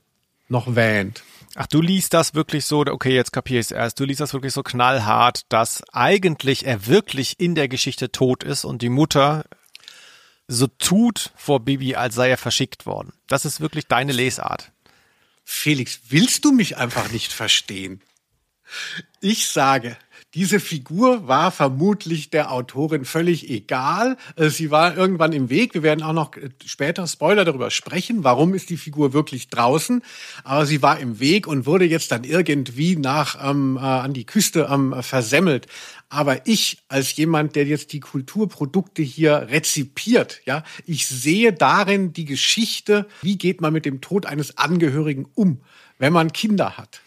[0.48, 1.22] noch wähnt.
[1.54, 4.32] Ach, du liest das wirklich so, okay, jetzt kapiere ich es erst, du liest das
[4.32, 9.44] wirklich so knallhart, dass eigentlich er wirklich in der Geschichte tot ist und die Mutter
[10.52, 13.12] so tut vor Bibi, als sei er verschickt worden.
[13.26, 14.70] Das ist wirklich deine Lesart.
[15.44, 18.02] Felix, willst du mich einfach nicht verstehen?
[19.20, 19.96] Ich sage,
[20.34, 24.16] diese Figur war vermutlich der Autorin völlig egal.
[24.36, 25.74] Äh, sie war irgendwann im Weg.
[25.74, 28.24] Wir werden auch noch äh, später Spoiler darüber sprechen.
[28.24, 30.02] Warum ist die Figur wirklich draußen?
[30.42, 34.24] Aber sie war im Weg und wurde jetzt dann irgendwie nach ähm, äh, an die
[34.24, 35.66] Küste ähm, versemmelt.
[36.08, 42.24] Aber ich als jemand, der jetzt die Kulturprodukte hier rezipiert, ja, ich sehe darin die
[42.24, 45.60] Geschichte, wie geht man mit dem Tod eines Angehörigen um,
[45.98, 47.02] wenn man Kinder hat.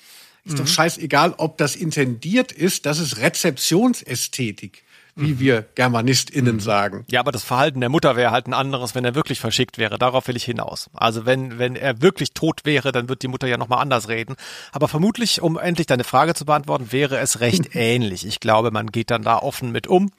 [0.46, 0.58] Ist mhm.
[0.58, 2.86] doch scheißegal, ob das intendiert ist.
[2.86, 5.40] Das ist Rezeptionsästhetik wie mhm.
[5.40, 6.60] wir GermanistInnen mhm.
[6.60, 7.06] sagen.
[7.10, 9.98] Ja, aber das Verhalten der Mutter wäre halt ein anderes, wenn er wirklich verschickt wäre.
[9.98, 10.90] Darauf will ich hinaus.
[10.94, 14.36] Also wenn, wenn er wirklich tot wäre, dann wird die Mutter ja nochmal anders reden.
[14.74, 18.26] Aber vermutlich, um endlich deine Frage zu beantworten, wäre es recht ähnlich.
[18.26, 20.12] Ich glaube, man geht dann da offen mit um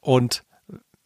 [0.00, 0.44] und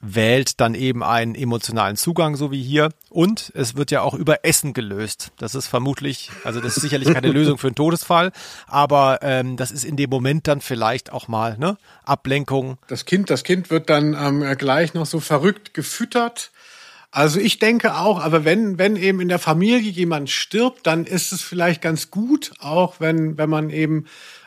[0.03, 2.91] wählt dann eben einen emotionalen Zugang, so wie hier.
[3.09, 5.31] Und es wird ja auch über Essen gelöst.
[5.39, 8.33] Das ist vermutlich, also das ist sicherlich keine Lösung für einen Todesfall,
[8.67, 12.79] aber ähm, das ist in dem Moment dann vielleicht auch mal ne Ablenkung.
[12.89, 16.51] Das Kind, das Kind wird dann ähm, gleich noch so verrückt gefüttert.
[17.13, 21.31] Also ich denke auch, aber wenn, wenn eben in der Familie jemand stirbt, dann ist
[21.31, 24.07] es vielleicht ganz gut, auch wenn, wenn man eben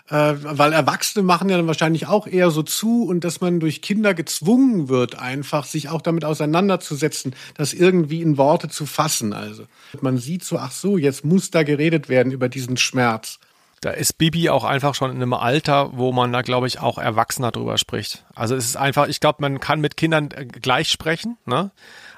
[0.09, 3.81] äh, weil Erwachsene machen ja dann wahrscheinlich auch eher so zu und dass man durch
[3.81, 9.33] Kinder gezwungen wird, einfach sich auch damit auseinanderzusetzen, das irgendwie in Worte zu fassen.
[9.33, 9.63] Also
[10.01, 13.39] man sieht so, ach so, jetzt muss da geredet werden über diesen Schmerz.
[13.81, 16.97] Da ist Bibi auch einfach schon in einem Alter, wo man da, glaube ich, auch
[16.97, 18.25] erwachsener drüber spricht.
[18.33, 21.71] Also es ist einfach, ich glaube, man kann mit Kindern äh, gleich sprechen, ne?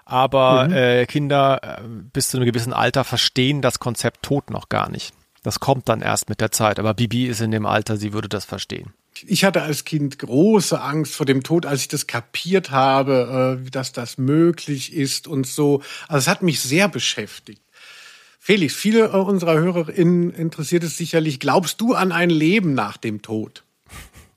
[0.06, 0.73] Aber mhm.
[0.73, 5.13] äh, Kinder äh, bis zu einem gewissen Alter verstehen das Konzept Tod noch gar nicht.
[5.47, 6.77] Das kommt dann erst mit der Zeit.
[6.77, 8.91] Aber Bibi ist in dem Alter, sie würde das verstehen.
[9.25, 13.69] Ich hatte als Kind große Angst vor dem Tod, als ich das kapiert habe, äh,
[13.71, 15.81] dass das möglich ist und so.
[16.10, 17.62] Also es hat mich sehr beschäftigt.
[18.38, 21.39] Felix, viele äh, unserer HörerInnen interessiert es sicherlich.
[21.39, 23.63] Glaubst du an ein Leben nach dem Tod?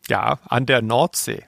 [0.09, 1.43] Ja, an der Nordsee.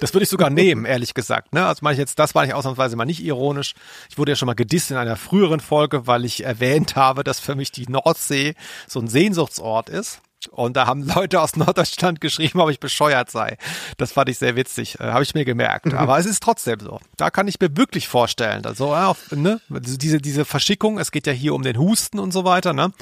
[0.00, 1.52] Das würde ich sogar nehmen, ehrlich gesagt.
[1.52, 1.66] Ne?
[1.66, 3.74] Also meine ich jetzt, das war nicht ausnahmsweise mal nicht ironisch.
[4.08, 7.40] Ich wurde ja schon mal gedisst in einer früheren Folge, weil ich erwähnt habe, dass
[7.40, 8.54] für mich die Nordsee
[8.86, 10.20] so ein Sehnsuchtsort ist.
[10.50, 13.56] Und da haben Leute aus Norddeutschland geschrieben, ob ich bescheuert sei.
[13.96, 15.92] Das fand ich sehr witzig, äh, habe ich mir gemerkt.
[15.94, 17.00] Aber es ist trotzdem so.
[17.16, 21.32] Da kann ich mir wirklich vorstellen, also, auf, ne, diese, diese Verschickung, es geht ja
[21.32, 22.72] hier um den Husten und so weiter.
[22.72, 22.92] Ne?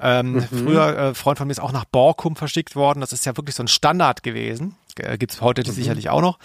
[0.00, 0.42] Ähm, mhm.
[0.42, 3.00] Früher, äh, Freund von mir ist auch nach Borkum verschickt worden.
[3.00, 4.76] Das ist ja wirklich so ein Standard gewesen.
[4.98, 5.74] Äh, Gibt es heute mhm.
[5.74, 6.38] sicherlich auch noch.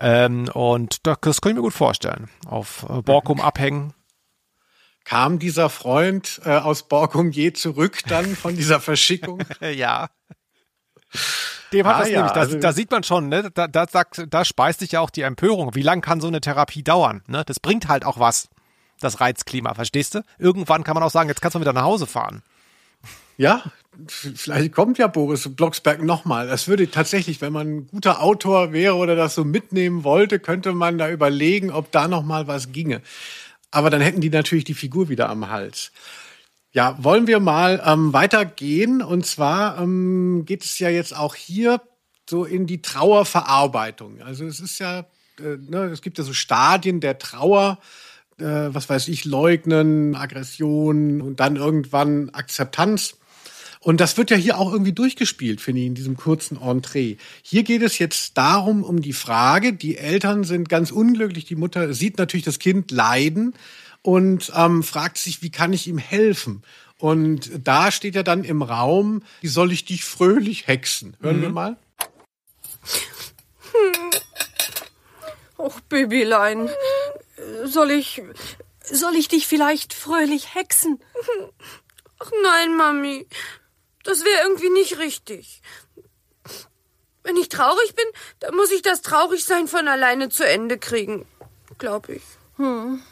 [0.00, 2.28] Ähm, und das, das kann ich mir gut vorstellen.
[2.46, 3.92] Auf äh, Borkum abhängen,
[5.08, 9.40] Kam dieser Freund äh, aus Borkum je zurück dann von dieser Verschickung?
[9.74, 10.10] ja.
[11.72, 13.86] Dem hat ah, das ja, nämlich, da, also, da, sieht man schon, ne, da, da,
[13.88, 15.74] sagt, da speist sich ja auch die Empörung.
[15.74, 17.22] Wie lang kann so eine Therapie dauern?
[17.26, 17.42] Ne?
[17.46, 18.50] Das bringt halt auch was,
[19.00, 20.24] das Reizklima, verstehst du?
[20.38, 22.42] Irgendwann kann man auch sagen, jetzt kannst du wieder nach Hause fahren.
[23.38, 23.62] Ja,
[24.08, 26.48] vielleicht kommt ja Boris Blocksberg nochmal.
[26.48, 30.72] Das würde tatsächlich, wenn man ein guter Autor wäre oder das so mitnehmen wollte, könnte
[30.72, 33.00] man da überlegen, ob da nochmal was ginge.
[33.70, 35.92] Aber dann hätten die natürlich die Figur wieder am Hals.
[36.72, 39.02] Ja, wollen wir mal ähm, weitergehen?
[39.02, 41.80] Und zwar ähm, geht es ja jetzt auch hier
[42.28, 44.20] so in die Trauerverarbeitung.
[44.22, 45.00] Also es ist ja,
[45.40, 47.78] äh, ne, es gibt ja so Stadien der Trauer,
[48.38, 53.16] äh, was weiß ich, Leugnen, Aggression und dann irgendwann Akzeptanz.
[53.80, 57.16] Und das wird ja hier auch irgendwie durchgespielt, finde ich, in diesem kurzen Entree.
[57.42, 61.92] Hier geht es jetzt darum, um die Frage, die Eltern sind ganz unglücklich, die Mutter
[61.94, 63.54] sieht natürlich das Kind leiden
[64.02, 66.62] und ähm, fragt sich, wie kann ich ihm helfen?
[66.98, 71.16] Und da steht ja dann im Raum, wie soll ich dich fröhlich hexen?
[71.20, 71.42] Hören mhm.
[71.42, 71.76] wir mal.
[75.58, 76.68] Och, Babylein,
[77.64, 78.22] soll ich,
[78.84, 81.00] soll ich dich vielleicht fröhlich hexen?
[82.18, 83.26] Ach nein, Mami.
[84.08, 85.60] Das wäre irgendwie nicht richtig.
[87.22, 88.06] Wenn ich traurig bin,
[88.40, 91.26] dann muss ich das Traurigsein von alleine zu Ende kriegen.
[91.76, 92.22] Glaube ich.
[92.56, 93.02] Hm.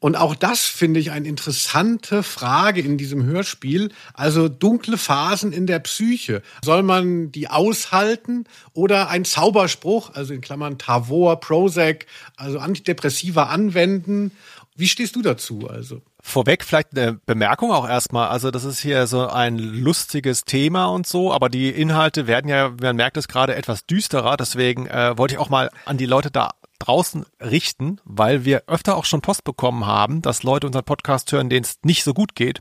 [0.00, 3.92] Und auch das finde ich eine interessante Frage in diesem Hörspiel.
[4.14, 6.42] Also dunkle Phasen in der Psyche.
[6.64, 14.32] Soll man die aushalten oder ein Zauberspruch, also in Klammern Tavor, Prozac, also Antidepressiva anwenden?
[14.74, 16.02] Wie stehst du dazu also?
[16.26, 18.28] Vorweg vielleicht eine Bemerkung auch erstmal.
[18.28, 22.72] Also das ist hier so ein lustiges Thema und so, aber die Inhalte werden ja,
[22.80, 24.38] man merkt es gerade, etwas düsterer.
[24.38, 28.96] Deswegen äh, wollte ich auch mal an die Leute da draußen richten, weil wir öfter
[28.96, 32.34] auch schon Post bekommen haben, dass Leute unseren Podcast hören, denen es nicht so gut
[32.34, 32.60] geht,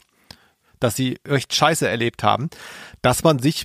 [0.82, 2.49] dass sie echt Scheiße erlebt haben,
[3.02, 3.63] dass man sich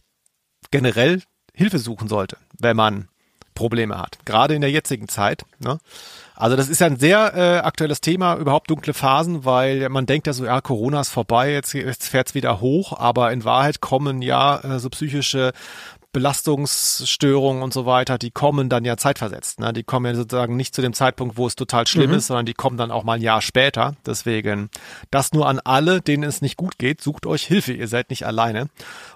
[0.70, 3.08] generell Hilfe suchen sollte, wenn man
[3.54, 4.18] Probleme hat.
[4.24, 5.44] Gerade in der jetzigen Zeit.
[5.58, 5.80] Ne?
[6.38, 10.28] Also das ist ja ein sehr äh, aktuelles Thema, überhaupt dunkle Phasen, weil man denkt
[10.28, 14.22] ja so, ja, Corona ist vorbei, jetzt, jetzt fährt's wieder hoch, aber in Wahrheit kommen
[14.22, 15.50] ja äh, so psychische
[16.12, 19.60] Belastungsstörungen und so weiter, die kommen dann ja zeitversetzt.
[19.60, 19.72] Ne?
[19.72, 22.16] Die kommen ja sozusagen nicht zu dem Zeitpunkt, wo es total schlimm mhm.
[22.16, 23.94] ist, sondern die kommen dann auch mal ein Jahr später.
[24.06, 24.70] Deswegen
[25.10, 28.26] das nur an alle, denen es nicht gut geht, sucht euch Hilfe, ihr seid nicht
[28.26, 28.68] alleine.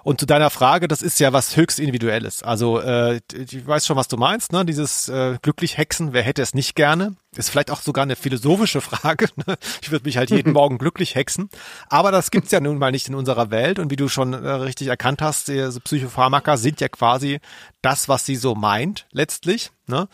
[0.03, 2.43] Und zu deiner Frage, das ist ja was höchst Individuelles.
[2.43, 4.63] Also äh, ich weiß schon, was du meinst, ne?
[4.63, 7.15] dieses äh, glücklich Hexen, wer hätte es nicht gerne?
[7.35, 9.27] Ist vielleicht auch sogar eine philosophische Frage.
[9.45, 9.57] Ne?
[9.81, 11.49] Ich würde mich halt jeden Morgen glücklich hexen.
[11.89, 13.79] Aber das gibt's ja nun mal nicht in unserer Welt.
[13.79, 15.51] Und wie du schon äh, richtig erkannt hast,
[15.83, 17.39] Psychopharmaka sind ja quasi
[17.81, 19.71] das, was sie so meint, letztlich.
[19.87, 20.07] Ne?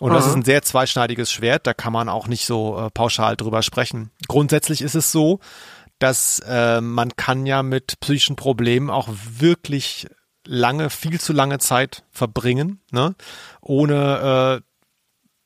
[0.00, 0.18] Und Aha.
[0.18, 1.66] das ist ein sehr zweischneidiges Schwert.
[1.66, 4.10] Da kann man auch nicht so äh, pauschal drüber sprechen.
[4.28, 5.40] Grundsätzlich ist es so,
[5.98, 10.06] dass äh, man kann ja mit psychischen Problemen auch wirklich
[10.46, 13.14] lange, viel zu lange Zeit verbringen, ne?
[13.60, 14.73] ohne äh,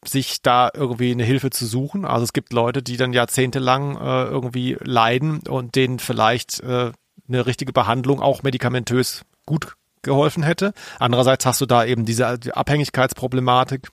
[0.05, 2.05] sich da irgendwie eine Hilfe zu suchen.
[2.05, 6.93] Also es gibt Leute, die dann jahrzehntelang äh, irgendwie leiden und denen vielleicht äh,
[7.29, 10.73] eine richtige Behandlung auch medikamentös gut geholfen hätte.
[10.99, 13.89] Andererseits hast du da eben diese Abhängigkeitsproblematik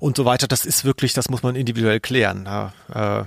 [0.00, 0.48] und so weiter.
[0.48, 2.44] Das ist wirklich, das muss man individuell klären.
[2.46, 2.72] Ja,
[3.20, 3.24] äh,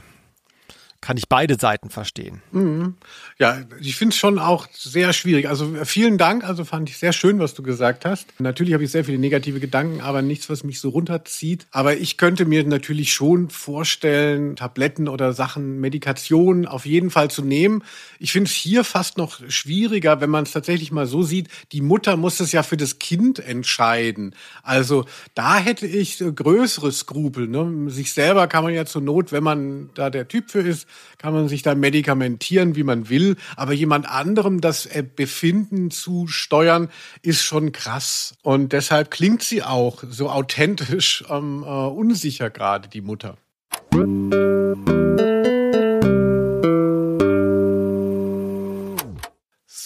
[1.07, 2.41] kann ich beide Seiten verstehen.
[2.51, 2.95] Mhm.
[3.39, 5.47] Ja, ich finde es schon auch sehr schwierig.
[5.47, 8.27] Also vielen Dank, also fand ich sehr schön, was du gesagt hast.
[8.39, 11.65] Natürlich habe ich sehr viele negative Gedanken, aber nichts, was mich so runterzieht.
[11.71, 17.41] Aber ich könnte mir natürlich schon vorstellen, Tabletten oder Sachen, Medikationen auf jeden Fall zu
[17.41, 17.85] nehmen.
[18.19, 21.47] Ich finde es hier fast noch schwieriger, wenn man es tatsächlich mal so sieht.
[21.71, 24.35] Die Mutter muss es ja für das Kind entscheiden.
[24.61, 27.47] Also da hätte ich größere Skrupel.
[27.47, 27.89] Ne?
[27.89, 30.85] Sich selber kann man ja zur Not, wenn man da der Typ für ist,
[31.17, 33.35] kann man sich da medikamentieren, wie man will.
[33.55, 36.89] Aber jemand anderem das Befinden zu steuern,
[37.21, 38.35] ist schon krass.
[38.43, 43.37] Und deshalb klingt sie auch so authentisch ähm, äh, unsicher gerade, die Mutter.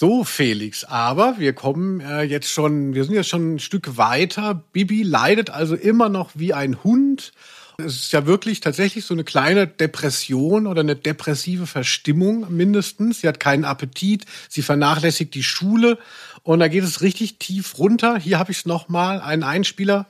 [0.02, 4.64] So, Felix, aber wir kommen äh, jetzt schon, wir sind jetzt schon ein Stück weiter.
[4.72, 7.32] Bibi leidet also immer noch wie ein Hund.
[7.84, 13.20] Es ist ja wirklich tatsächlich so eine kleine Depression oder eine depressive Verstimmung mindestens.
[13.20, 15.98] Sie hat keinen Appetit, sie vernachlässigt die Schule
[16.42, 18.18] und da geht es richtig tief runter.
[18.18, 20.06] Hier habe ich es nochmal, einen Einspieler.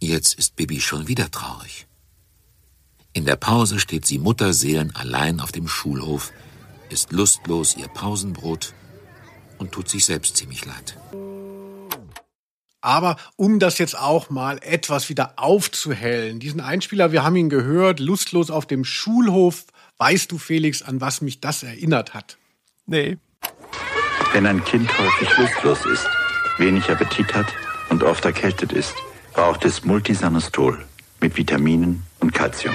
[0.00, 1.86] Jetzt ist Bibi schon wieder traurig.
[3.12, 6.32] In der Pause steht sie Mutterseelen allein auf dem Schulhof,
[6.88, 8.74] isst lustlos ihr Pausenbrot
[9.58, 10.96] und tut sich selbst ziemlich leid.
[12.82, 18.00] Aber um das jetzt auch mal etwas wieder aufzuhellen, diesen Einspieler, wir haben ihn gehört,
[18.00, 19.64] lustlos auf dem Schulhof.
[19.98, 22.36] Weißt du, Felix, an was mich das erinnert hat?
[22.86, 23.18] Nee.
[24.32, 26.08] Wenn ein Kind häufig lustlos ist,
[26.58, 27.46] wenig Appetit hat
[27.88, 28.94] und oft erkältet ist,
[29.32, 30.84] braucht es Multisanostol
[31.20, 32.74] mit Vitaminen und Calcium.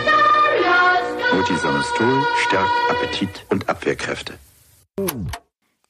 [1.33, 4.39] Multisanostol stärkt Appetit und Abwehrkräfte.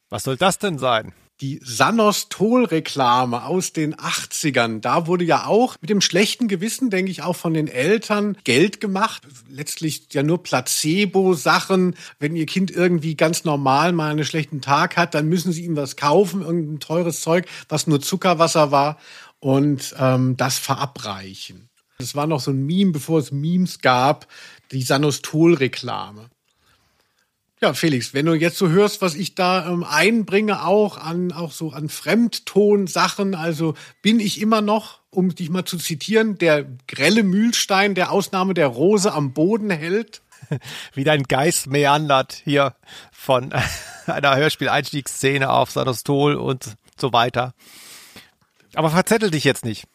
[0.10, 1.14] Was soll das denn sein?
[1.40, 7.22] Die Sanostol-Reklame aus den 80ern, da wurde ja auch mit dem schlechten Gewissen, denke ich,
[7.22, 9.22] auch von den Eltern Geld gemacht.
[9.48, 11.96] Letztlich ja nur Placebo-Sachen.
[12.18, 15.76] Wenn ihr Kind irgendwie ganz normal mal einen schlechten Tag hat, dann müssen sie ihm
[15.76, 18.98] was kaufen, irgendein teures Zeug, was nur Zuckerwasser war
[19.40, 21.70] und ähm, das verabreichen.
[22.00, 24.28] Das war noch so ein Meme, bevor es Memes gab,
[24.72, 26.30] die Sanostol-Reklame.
[27.60, 31.52] Ja, Felix, wenn du jetzt so hörst, was ich da ähm, einbringe, auch an auch
[31.52, 37.24] so an Fremdton-Sachen, also bin ich immer noch, um dich mal zu zitieren, der grelle
[37.24, 40.22] Mühlstein, der Ausnahme der Rose am Boden hält.
[40.94, 42.76] Wie dein Geist meandert hier
[43.12, 43.52] von
[44.06, 47.56] einer Hörspieleinstiegsszene auf Sanostol und so weiter.
[48.76, 49.88] Aber verzettel dich jetzt nicht.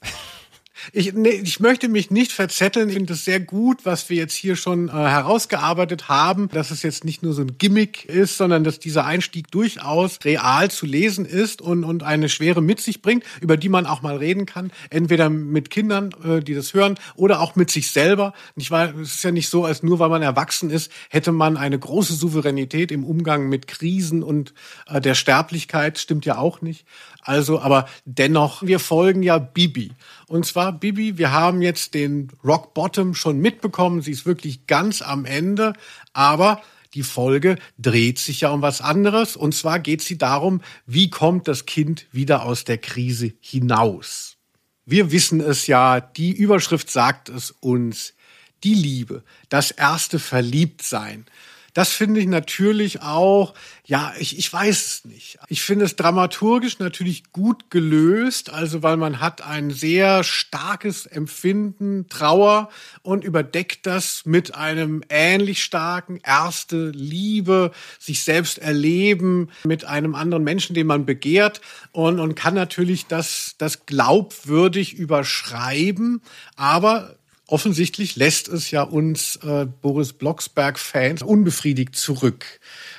[0.93, 2.89] Ich, nee, ich möchte mich nicht verzetteln.
[2.89, 6.83] Ich finde es sehr gut, was wir jetzt hier schon äh, herausgearbeitet haben, dass es
[6.83, 11.24] jetzt nicht nur so ein Gimmick ist, sondern dass dieser Einstieg durchaus real zu lesen
[11.24, 14.72] ist und, und eine Schwere mit sich bringt, über die man auch mal reden kann.
[14.91, 18.33] Entweder mit Kindern, äh, die das hören, oder auch mit sich selber.
[18.57, 21.57] Ich weiß, es ist ja nicht so, als nur weil man erwachsen ist, hätte man
[21.57, 24.55] eine große Souveränität im Umgang mit Krisen und
[24.89, 25.99] äh, der Sterblichkeit.
[25.99, 26.87] Stimmt ja auch nicht.
[27.22, 29.93] Also, aber dennoch, wir folgen ja Bibi.
[30.33, 34.01] Und zwar, Bibi, wir haben jetzt den Rock Bottom schon mitbekommen.
[34.01, 35.74] Sie ist wirklich ganz am Ende.
[36.14, 36.62] Aber
[36.95, 39.37] die Folge dreht sich ja um was anderes.
[39.37, 44.39] Und zwar geht sie darum, wie kommt das Kind wieder aus der Krise hinaus?
[44.87, 48.14] Wir wissen es ja, die Überschrift sagt es uns.
[48.64, 51.26] Die Liebe, das erste Verliebtsein.
[51.74, 53.54] Das finde ich natürlich auch,
[53.84, 55.38] ja, ich, ich weiß es nicht.
[55.48, 62.08] Ich finde es dramaturgisch natürlich gut gelöst, also weil man hat ein sehr starkes Empfinden,
[62.08, 62.68] Trauer
[63.02, 70.44] und überdeckt das mit einem ähnlich starken erste Liebe, sich selbst erleben mit einem anderen
[70.44, 71.62] Menschen, den man begehrt
[71.92, 76.20] und, und kann natürlich das, das glaubwürdig überschreiben,
[76.54, 77.16] aber
[77.53, 82.44] offensichtlich lässt es ja uns äh, Boris Blocksberg-Fans unbefriedigt zurück.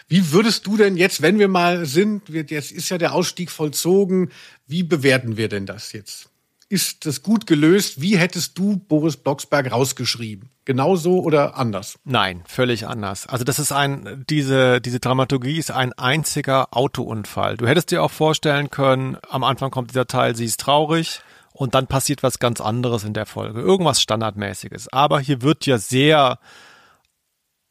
[0.07, 4.29] Wie würdest du denn jetzt, wenn wir mal sind, jetzt ist ja der Ausstieg vollzogen,
[4.67, 6.29] wie bewerten wir denn das jetzt?
[6.69, 8.01] Ist das gut gelöst?
[8.01, 10.49] Wie hättest du Boris Blocksberg rausgeschrieben?
[10.65, 11.99] Genauso oder anders?
[12.03, 13.27] Nein, völlig anders.
[13.27, 17.57] Also das ist ein, diese, diese Dramaturgie ist ein einziger Autounfall.
[17.57, 21.21] Du hättest dir auch vorstellen können, am Anfang kommt dieser Teil, sie ist traurig,
[21.53, 23.61] und dann passiert was ganz anderes in der Folge.
[23.61, 24.91] Irgendwas Standardmäßiges.
[24.91, 26.39] Aber hier wird ja sehr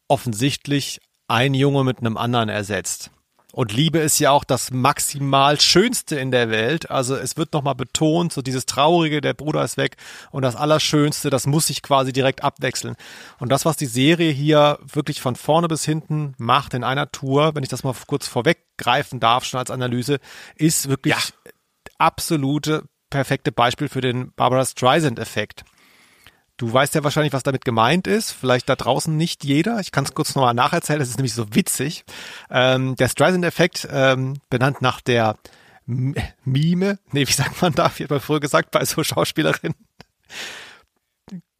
[0.07, 3.11] offensichtlich ein Junge mit einem anderen ersetzt.
[3.55, 6.89] Und Liebe ist ja auch das maximal Schönste in der Welt.
[6.89, 9.97] Also es wird nochmal betont, so dieses Traurige, der Bruder ist weg
[10.31, 12.95] und das Allerschönste, das muss sich quasi direkt abwechseln.
[13.37, 17.53] Und das, was die Serie hier wirklich von vorne bis hinten macht in einer Tour,
[17.53, 20.19] wenn ich das mal kurz vorweggreifen darf, schon als Analyse,
[20.55, 21.51] ist wirklich ja.
[21.99, 25.63] absolute perfekte Beispiel für den Barbara Streisand-Effekt.
[26.57, 28.31] Du weißt ja wahrscheinlich, was damit gemeint ist.
[28.31, 29.79] Vielleicht da draußen nicht jeder.
[29.79, 30.99] Ich kann es kurz nochmal nacherzählen.
[30.99, 32.05] Das ist nämlich so witzig.
[32.49, 35.35] Ähm, der Streisand-Effekt, ähm, benannt nach der
[35.87, 37.91] M Mime, nee, wie sagt man da?
[37.95, 39.75] Wie hat man früher gesagt bei so Schauspielerinnen?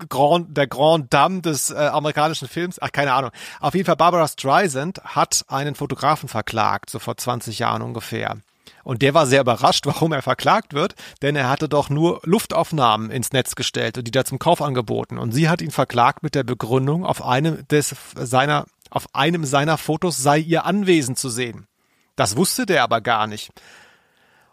[0.09, 3.31] Grand, der Grand Dame des äh, amerikanischen Films, ach keine Ahnung.
[3.59, 8.37] Auf jeden Fall Barbara Streisand hat einen Fotografen verklagt, so vor 20 Jahren ungefähr.
[8.83, 13.11] Und der war sehr überrascht, warum er verklagt wird, denn er hatte doch nur Luftaufnahmen
[13.11, 15.17] ins Netz gestellt und die da zum Kauf angeboten.
[15.17, 19.77] Und sie hat ihn verklagt mit der Begründung, auf einem des seiner, auf einem seiner
[19.77, 21.67] Fotos sei ihr Anwesen zu sehen.
[22.15, 23.51] Das wusste der aber gar nicht.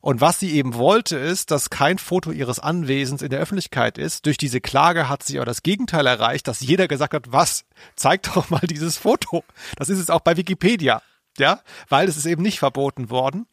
[0.00, 4.24] Und was sie eben wollte, ist, dass kein Foto ihres Anwesens in der Öffentlichkeit ist.
[4.24, 7.66] Durch diese Klage hat sie aber das Gegenteil erreicht, dass jeder gesagt hat, was?
[7.96, 9.44] Zeig doch mal dieses Foto.
[9.76, 11.02] Das ist es auch bei Wikipedia.
[11.38, 13.46] ja, weil es ist eben nicht verboten worden.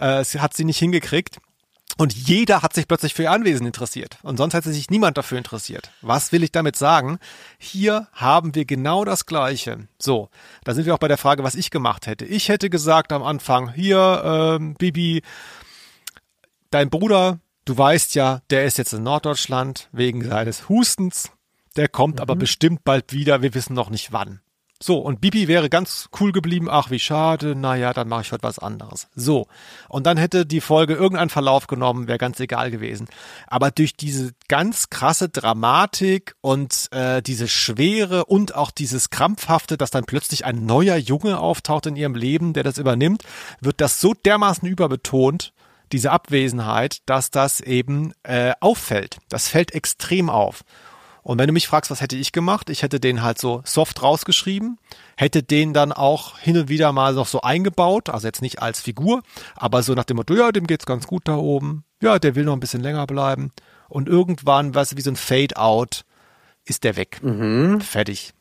[0.00, 1.38] Äh, sie hat sie nicht hingekriegt.
[1.98, 4.16] Und jeder hat sich plötzlich für ihr Anwesen interessiert.
[4.22, 5.90] Und sonst hätte sich niemand dafür interessiert.
[6.00, 7.18] Was will ich damit sagen?
[7.58, 9.86] Hier haben wir genau das Gleiche.
[9.98, 10.30] So,
[10.64, 12.24] da sind wir auch bei der Frage, was ich gemacht hätte.
[12.24, 15.22] Ich hätte gesagt am Anfang, hier, ähm, Bibi,
[16.70, 21.32] dein Bruder, du weißt ja, der ist jetzt in Norddeutschland wegen seines Hustens.
[21.76, 22.22] Der kommt mhm.
[22.22, 23.42] aber bestimmt bald wieder.
[23.42, 24.40] Wir wissen noch nicht wann.
[24.82, 26.68] So, und Bibi wäre ganz cool geblieben.
[26.70, 27.54] Ach, wie schade.
[27.54, 29.08] Naja, dann mache ich heute was anderes.
[29.14, 29.46] So.
[29.90, 33.06] Und dann hätte die Folge irgendeinen Verlauf genommen, wäre ganz egal gewesen.
[33.46, 39.90] Aber durch diese ganz krasse Dramatik und äh, diese Schwere und auch dieses Krampfhafte, dass
[39.90, 43.22] dann plötzlich ein neuer Junge auftaucht in ihrem Leben, der das übernimmt,
[43.60, 45.52] wird das so dermaßen überbetont,
[45.92, 49.18] diese Abwesenheit, dass das eben äh, auffällt.
[49.28, 50.64] Das fällt extrem auf.
[51.22, 54.02] Und wenn du mich fragst, was hätte ich gemacht, ich hätte den halt so soft
[54.02, 54.78] rausgeschrieben,
[55.16, 58.80] hätte den dann auch hin und wieder mal noch so eingebaut, also jetzt nicht als
[58.80, 59.22] Figur,
[59.54, 62.44] aber so nach dem Motto, ja, dem geht's ganz gut da oben, ja, der will
[62.44, 63.52] noch ein bisschen länger bleiben.
[63.88, 66.04] Und irgendwann, weißt du, wie so ein Fade-out,
[66.64, 67.20] ist der weg.
[67.22, 67.80] Mhm.
[67.80, 68.32] Fertig.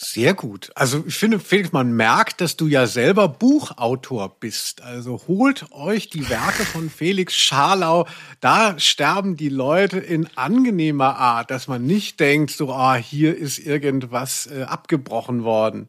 [0.00, 0.70] Sehr gut.
[0.76, 4.80] Also ich finde, Felix, man merkt, dass du ja selber Buchautor bist.
[4.80, 8.06] Also holt euch die Werke von Felix Scharlau.
[8.40, 13.58] Da sterben die Leute in angenehmer Art, dass man nicht denkt, so, ah, hier ist
[13.58, 15.88] irgendwas äh, abgebrochen worden.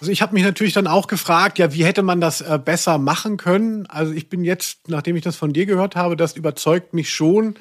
[0.00, 2.98] Also ich habe mich natürlich dann auch gefragt, ja, wie hätte man das äh, besser
[2.98, 3.86] machen können?
[3.86, 7.56] Also ich bin jetzt, nachdem ich das von dir gehört habe, das überzeugt mich schon.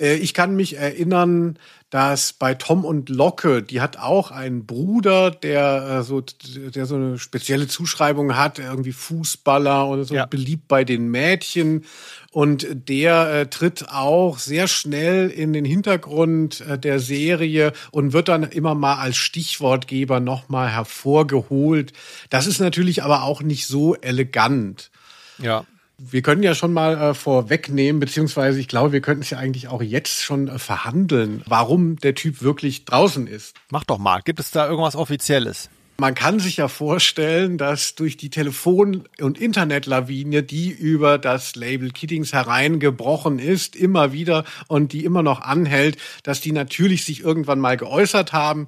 [0.00, 1.58] Äh, ich kann mich erinnern,
[1.94, 6.96] dass bei Tom und Locke, die hat auch einen Bruder, der äh, so, der so
[6.96, 10.26] eine spezielle Zuschreibung hat, irgendwie Fußballer und so ja.
[10.26, 11.84] beliebt bei den Mädchen.
[12.32, 18.26] Und der äh, tritt auch sehr schnell in den Hintergrund äh, der Serie und wird
[18.26, 21.92] dann immer mal als Stichwortgeber nochmal hervorgeholt.
[22.28, 24.90] Das ist natürlich aber auch nicht so elegant.
[25.38, 25.64] Ja.
[25.96, 29.68] Wir können ja schon mal äh, vorwegnehmen, beziehungsweise ich glaube, wir könnten es ja eigentlich
[29.68, 33.54] auch jetzt schon äh, verhandeln, warum der Typ wirklich draußen ist.
[33.70, 34.20] Mach doch mal.
[34.24, 35.70] Gibt es da irgendwas Offizielles?
[35.96, 41.90] Man kann sich ja vorstellen, dass durch die Telefon- und Internetlawine, die über das Label
[41.92, 47.60] Kiddings hereingebrochen ist, immer wieder und die immer noch anhält, dass die natürlich sich irgendwann
[47.60, 48.66] mal geäußert haben.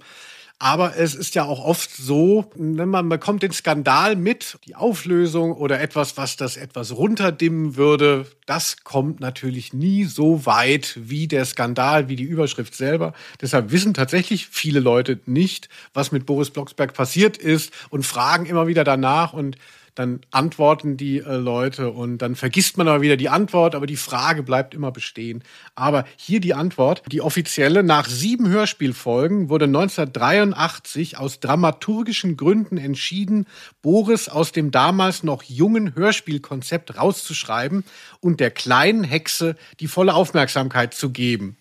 [0.59, 5.53] Aber es ist ja auch oft so, wenn man bekommt den Skandal mit, die Auflösung
[5.53, 11.45] oder etwas, was das etwas runterdimmen würde, das kommt natürlich nie so weit wie der
[11.45, 13.13] Skandal, wie die Überschrift selber.
[13.43, 18.67] Deshalb wissen tatsächlich viele Leute nicht, was mit Boris Blocksberg passiert ist und fragen immer
[18.67, 19.59] wieder danach und
[19.97, 23.97] dann antworten die äh, Leute und dann vergisst man aber wieder die Antwort, aber die
[23.97, 25.43] Frage bleibt immer bestehen.
[25.75, 33.47] Aber hier die Antwort, die offizielle, nach sieben Hörspielfolgen wurde 1983 aus dramaturgischen Gründen entschieden,
[33.83, 37.83] Boris aus dem damals noch jungen Hörspielkonzept rauszuschreiben
[38.21, 41.57] und der kleinen Hexe die volle Aufmerksamkeit zu geben.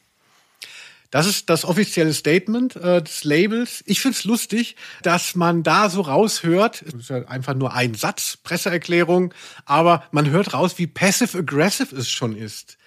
[1.11, 3.83] Das ist das offizielle Statement äh, des Labels.
[3.85, 8.37] Ich find's lustig, dass man da so raushört, das ist ja einfach nur ein Satz,
[8.37, 9.33] Presseerklärung,
[9.65, 12.77] aber man hört raus, wie passive-aggressive es schon ist.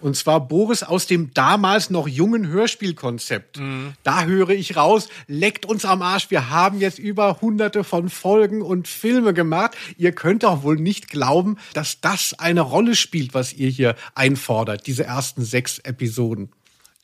[0.00, 3.58] Und zwar Boris aus dem damals noch jungen Hörspielkonzept.
[3.58, 3.94] Mhm.
[4.02, 6.30] Da höre ich raus, leckt uns am Arsch.
[6.30, 9.76] Wir haben jetzt über hunderte von Folgen und Filme gemacht.
[9.96, 14.86] Ihr könnt doch wohl nicht glauben, dass das eine Rolle spielt, was ihr hier einfordert,
[14.86, 16.50] diese ersten sechs Episoden.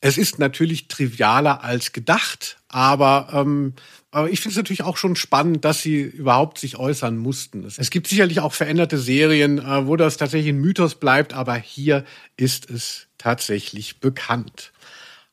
[0.05, 3.75] Es ist natürlich trivialer als gedacht, aber, ähm,
[4.11, 7.65] aber ich finde es natürlich auch schon spannend, dass sie überhaupt sich äußern mussten.
[7.65, 12.05] Es gibt sicherlich auch veränderte Serien, äh, wo das tatsächlich ein Mythos bleibt, aber hier
[12.37, 14.73] ist es tatsächlich bekannt.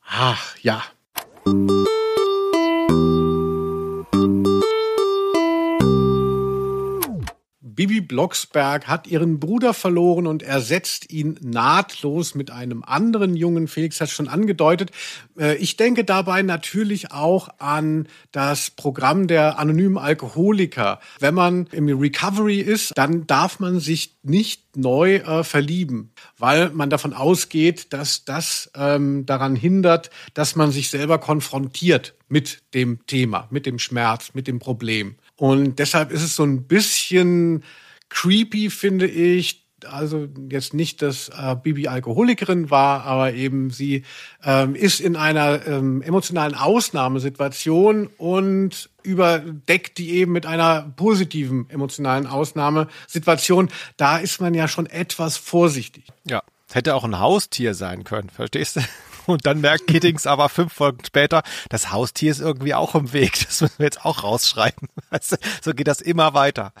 [0.06, 0.84] Ach ja.
[7.80, 13.68] Bibi Blocksberg hat ihren Bruder verloren und ersetzt ihn nahtlos mit einem anderen Jungen.
[13.68, 14.90] Felix hat schon angedeutet.
[15.38, 21.00] Äh, ich denke dabei natürlich auch an das Programm der anonymen Alkoholiker.
[21.20, 26.90] Wenn man im Recovery ist, dann darf man sich nicht neu äh, verlieben, weil man
[26.90, 33.48] davon ausgeht, dass das ähm, daran hindert, dass man sich selber konfrontiert mit dem Thema,
[33.50, 35.16] mit dem Schmerz, mit dem Problem.
[35.40, 37.64] Und deshalb ist es so ein bisschen
[38.10, 39.64] creepy, finde ich.
[39.88, 44.04] Also jetzt nicht, dass äh, Bibi Alkoholikerin war, aber eben sie
[44.44, 52.26] ähm, ist in einer ähm, emotionalen Ausnahmesituation und überdeckt die eben mit einer positiven emotionalen
[52.26, 53.70] Ausnahmesituation.
[53.96, 56.04] Da ist man ja schon etwas vorsichtig.
[56.24, 58.80] Ja, hätte auch ein Haustier sein können, verstehst du?
[59.30, 63.38] Und dann merkt Kiddings aber fünf Folgen später, das Haustier ist irgendwie auch im Weg.
[63.44, 64.88] Das müssen wir jetzt auch rausschreiben.
[65.62, 66.72] So geht das immer weiter.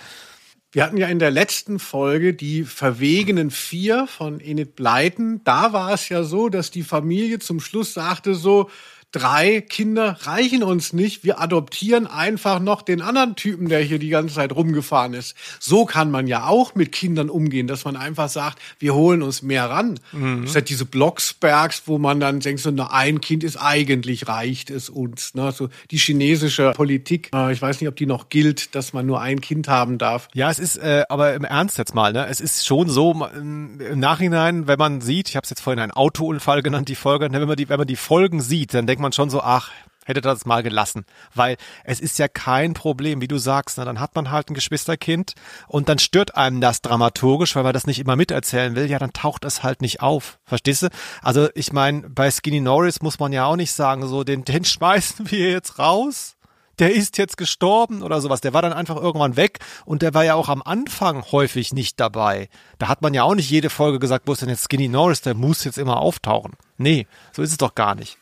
[0.72, 5.42] Wir hatten ja in der letzten Folge die verwegenen vier von Enid Blyton.
[5.42, 8.70] Da war es ja so, dass die Familie zum Schluss sagte so,
[9.12, 11.24] drei Kinder reichen uns nicht.
[11.24, 15.34] Wir adoptieren einfach noch den anderen Typen, der hier die ganze Zeit rumgefahren ist.
[15.58, 19.42] So kann man ja auch mit Kindern umgehen, dass man einfach sagt, wir holen uns
[19.42, 19.98] mehr ran.
[20.12, 20.46] Mhm.
[20.52, 24.88] Halt diese Blocksbergs, wo man dann denkt, so, na, ein Kind ist eigentlich, reicht es
[24.88, 25.34] uns.
[25.34, 25.52] Ne?
[25.52, 29.20] So die chinesische Politik, äh, ich weiß nicht, ob die noch gilt, dass man nur
[29.20, 30.28] ein Kind haben darf.
[30.34, 32.26] Ja, es ist, äh, aber im Ernst jetzt mal, ne?
[32.28, 35.92] es ist schon so, im Nachhinein, wenn man sieht, ich habe es jetzt vorhin einen
[35.92, 38.99] Autounfall genannt, die Folge, ne, wenn man die, wenn man die Folgen sieht, dann denkt
[39.00, 39.70] denkt man schon so, ach,
[40.04, 41.04] hätte das mal gelassen.
[41.34, 43.78] Weil es ist ja kein Problem, wie du sagst.
[43.78, 43.84] Ne?
[43.86, 45.34] Dann hat man halt ein Geschwisterkind
[45.68, 48.90] und dann stört einem das dramaturgisch, weil man das nicht immer miterzählen will.
[48.90, 50.38] Ja, dann taucht es halt nicht auf.
[50.44, 50.88] Verstehst du?
[51.22, 54.64] Also ich meine, bei Skinny Norris muss man ja auch nicht sagen, so, den, den
[54.66, 56.36] schmeißen wir jetzt raus.
[56.78, 58.40] Der ist jetzt gestorben oder sowas.
[58.40, 62.00] Der war dann einfach irgendwann weg und der war ja auch am Anfang häufig nicht
[62.00, 62.48] dabei.
[62.78, 65.20] Da hat man ja auch nicht jede Folge gesagt, wo ist denn jetzt Skinny Norris?
[65.22, 66.52] Der muss jetzt immer auftauchen.
[66.78, 68.18] Nee, so ist es doch gar nicht.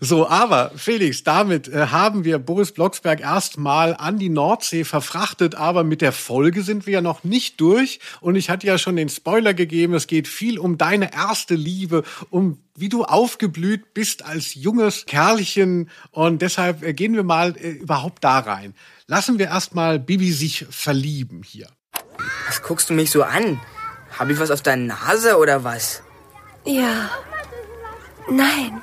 [0.00, 5.84] So, aber Felix, damit äh, haben wir Boris Blocksberg erstmal an die Nordsee verfrachtet, aber
[5.84, 8.00] mit der Folge sind wir ja noch nicht durch.
[8.20, 12.04] Und ich hatte ja schon den Spoiler gegeben, es geht viel um deine erste Liebe,
[12.30, 15.90] um wie du aufgeblüht bist als junges Kerlchen.
[16.10, 18.74] Und deshalb äh, gehen wir mal äh, überhaupt da rein.
[19.06, 21.68] Lassen wir erstmal Bibi sich verlieben hier.
[22.46, 23.60] Was guckst du mich so an?
[24.18, 26.02] Habe ich was auf der Nase oder was?
[26.64, 27.10] Ja.
[28.30, 28.80] Nein.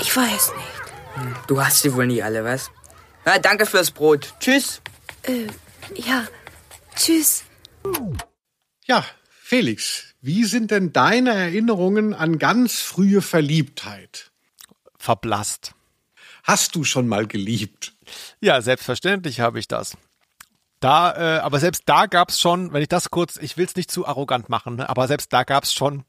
[0.00, 1.46] Ich weiß nicht.
[1.46, 2.70] Du hast sie wohl nie alle, was?
[3.24, 4.34] Na, danke fürs Brot.
[4.40, 4.80] Tschüss.
[5.22, 5.46] Äh,
[5.94, 6.26] ja.
[6.94, 7.44] Tschüss.
[8.86, 14.32] Ja, Felix, wie sind denn deine Erinnerungen an ganz frühe Verliebtheit?
[14.98, 15.74] Verblasst.
[16.42, 17.94] Hast du schon mal geliebt?
[18.40, 19.96] Ja, selbstverständlich habe ich das.
[20.80, 23.76] Da, äh, aber selbst da gab es schon, wenn ich das kurz, ich will es
[23.76, 26.04] nicht zu arrogant machen, ne, aber selbst da gab es schon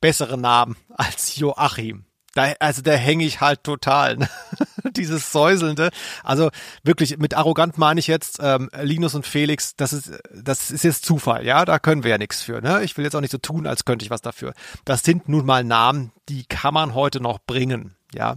[0.00, 2.04] bessere Namen als Joachim.
[2.34, 4.16] Da, also da hänge ich halt total.
[4.16, 4.28] Ne?
[4.96, 5.90] Dieses Säuselnde.
[6.22, 6.50] Also
[6.82, 11.04] wirklich, mit arrogant meine ich jetzt, ähm, Linus und Felix, das ist, das ist jetzt
[11.04, 12.60] Zufall, ja, da können wir ja nichts für.
[12.60, 12.82] Ne?
[12.82, 14.52] Ich will jetzt auch nicht so tun, als könnte ich was dafür.
[14.84, 17.96] Das sind nun mal Namen, die kann man heute noch bringen.
[18.14, 18.36] Ja,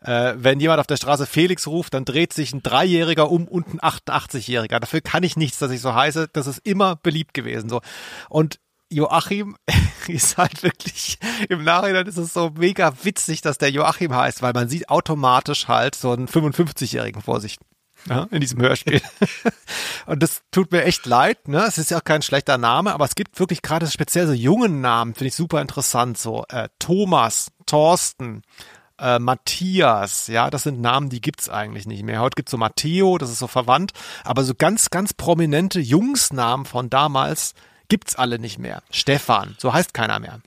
[0.00, 3.74] äh, wenn jemand auf der Straße Felix ruft, dann dreht sich ein Dreijähriger um und
[3.74, 4.80] ein 88-Jähriger.
[4.80, 6.30] Dafür kann ich nichts, dass ich so heiße.
[6.32, 7.68] Das ist immer beliebt gewesen.
[7.68, 7.82] So
[8.30, 8.58] und
[8.90, 9.56] Joachim
[10.08, 11.18] ist halt wirklich,
[11.48, 15.68] im Nachhinein ist es so mega witzig, dass der Joachim heißt, weil man sieht automatisch
[15.68, 17.58] halt so einen 55-Jährigen vor sich.
[18.08, 19.02] Ja, in diesem Hörspiel.
[20.06, 21.64] und das tut mir echt leid, ne?
[21.66, 24.80] Es ist ja auch kein schlechter Name, aber es gibt wirklich gerade speziell so jungen
[24.80, 26.16] Namen, finde ich super interessant.
[26.16, 28.42] So äh, Thomas, Thorsten,
[29.00, 32.20] äh, Matthias, ja, das sind Namen, die gibt's eigentlich nicht mehr.
[32.20, 33.92] Heute gibt's so Matteo, das ist so verwandt,
[34.24, 37.54] aber so ganz, ganz prominente Jungsnamen von damals,
[37.88, 38.82] gibt's alle nicht mehr.
[38.90, 40.40] Stefan, so heißt keiner mehr.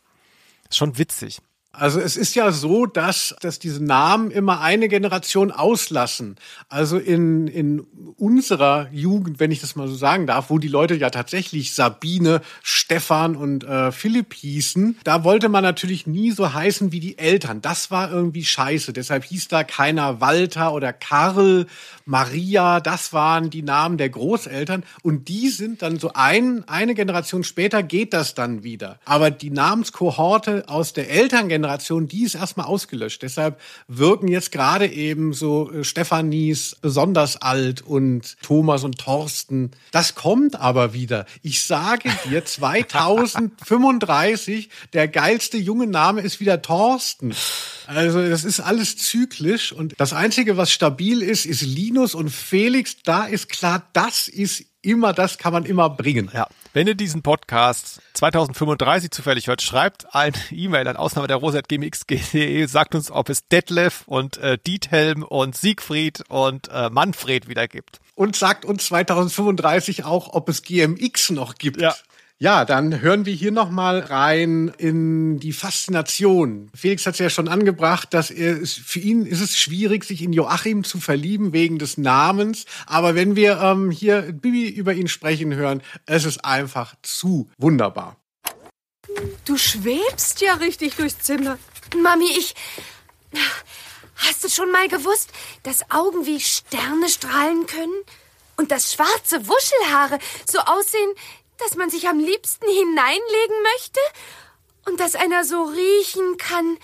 [0.70, 1.42] Ist schon witzig.
[1.74, 6.36] Also es ist ja so, dass, dass diese Namen immer eine Generation auslassen.
[6.67, 7.80] Also in, in
[8.17, 12.41] unserer Jugend, wenn ich das mal so sagen darf, wo die Leute ja tatsächlich Sabine,
[12.61, 17.61] Stefan und äh, Philipp hießen, da wollte man natürlich nie so heißen wie die Eltern.
[17.61, 18.91] Das war irgendwie scheiße.
[18.91, 21.67] Deshalb hieß da keiner Walter oder Karl,
[22.03, 22.82] Maria.
[22.82, 24.84] Das waren die Namen der Großeltern.
[25.03, 28.99] Und die sind dann so ein, eine Generation später geht das dann wieder.
[29.05, 33.22] Aber die Namenskohorte aus der Elterngeneration Generation, die ist erstmal ausgelöscht.
[33.22, 39.72] Deshalb wirken jetzt gerade eben so äh, Stephanies besonders alt und Thomas und Thorsten.
[39.91, 41.28] Das kommt aber wieder.
[41.43, 47.34] Ich sage dir, 2035, der geilste junge Name ist wieder Thorsten.
[47.86, 52.97] Also das ist alles zyklisch und das Einzige, was stabil ist, ist Linus und Felix.
[53.03, 56.32] Da ist klar, das ist immer, das kann man immer bringen.
[56.34, 56.47] Ja.
[56.74, 62.95] Wenn ihr diesen Podcast 2035 zufällig hört, schreibt ein E-Mail an Ausnahme der Rosat.gmx.de, sagt
[62.95, 67.99] uns, ob es Detlef und äh, Diethelm und Siegfried und äh, Manfred wieder gibt.
[68.15, 71.82] Und sagt uns 2035 auch, ob es GMX noch gibt.
[71.82, 71.93] Ja.
[72.42, 76.72] Ja, dann hören wir hier noch mal rein in die Faszination.
[76.74, 80.34] Felix hat es ja schon angebracht, dass er für ihn ist es schwierig, sich in
[80.34, 82.66] Joachim zu verlieben wegen des Namens.
[82.88, 88.18] Aber wenn wir ähm, hier Bibi über ihn sprechen hören, es ist einfach zu wunderbar.
[89.46, 91.60] Du schwebst ja richtig durchs Zimmer.
[91.96, 92.56] Mami, ich.
[94.16, 95.30] Hast du schon mal gewusst,
[95.62, 98.02] dass Augen wie Sterne strahlen können?
[98.58, 101.12] Und dass schwarze Wuschelhaare so aussehen
[101.64, 103.99] dass man sich am liebsten hineinlegen möchte?
[104.86, 106.78] Und dass einer so riechen kann,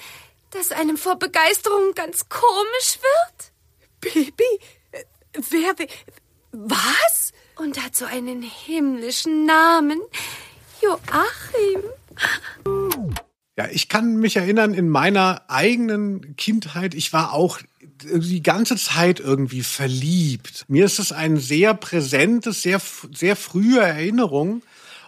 [0.51, 3.51] dass einem vor Begeisterung ganz komisch wird?
[4.01, 4.59] Baby?
[5.33, 5.87] Wer, wer
[6.51, 7.33] was?
[7.55, 10.01] Und hat so einen himmlischen Namen.
[10.81, 11.83] Joachim.
[13.57, 17.59] Ja, ich kann mich erinnern, in meiner eigenen Kindheit, ich war auch
[18.03, 20.65] die ganze Zeit irgendwie verliebt.
[20.67, 22.79] Mir ist es ein sehr präsentes, sehr,
[23.11, 24.61] sehr frühe Erinnerung.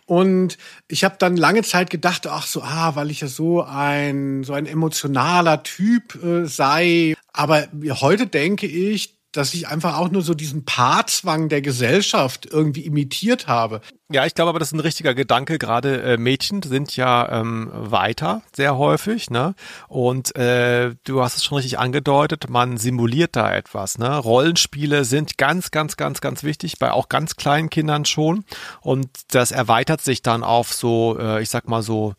[0.08, 4.44] Und ich habe dann lange Zeit gedacht, ach so, ah, weil ich ja so ein
[4.44, 7.14] so ein emotionaler Typ äh, sei.
[7.32, 7.68] Aber
[8.02, 13.48] heute denke ich, dass ich einfach auch nur so diesen Paarzwang der Gesellschaft irgendwie imitiert
[13.48, 13.82] habe.
[14.12, 15.60] Ja, ich glaube aber, das ist ein richtiger Gedanke.
[15.60, 19.54] Gerade äh, Mädchen sind ja ähm, weiter sehr häufig, ne?
[19.88, 24.18] Und äh, du hast es schon richtig angedeutet, man simuliert da etwas, ne?
[24.18, 28.46] Rollenspiele sind ganz, ganz, ganz, ganz wichtig, bei auch ganz kleinen Kindern schon.
[28.82, 32.16] Und das erweitert sich dann auf so, äh, ich sag mal so,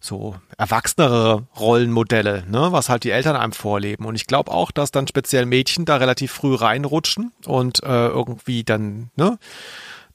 [0.00, 4.04] so erwachsenere Rollenmodelle, ne, was halt die Eltern einem vorleben.
[4.04, 8.64] Und ich glaube auch, dass dann speziell Mädchen da relativ früh reinrutschen und äh, irgendwie
[8.64, 9.38] dann, ne,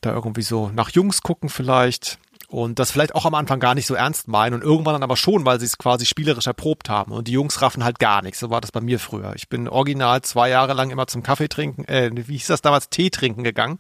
[0.02, 2.18] da irgendwie so nach Jungs gucken vielleicht
[2.48, 5.18] und das vielleicht auch am Anfang gar nicht so ernst meinen und irgendwann dann aber
[5.18, 8.40] schon, weil sie es quasi spielerisch erprobt haben und die Jungs raffen halt gar nichts.
[8.40, 9.34] So war das bei mir früher.
[9.36, 12.90] Ich bin original zwei Jahre lang immer zum Kaffee trinken, äh, wie hieß das damals,
[12.90, 13.80] Tee trinken gegangen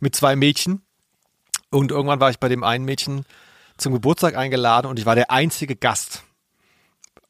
[0.00, 0.82] mit zwei Mädchen
[1.70, 3.24] und irgendwann war ich bei dem einen Mädchen
[3.78, 6.24] zum Geburtstag eingeladen und ich war der einzige Gast.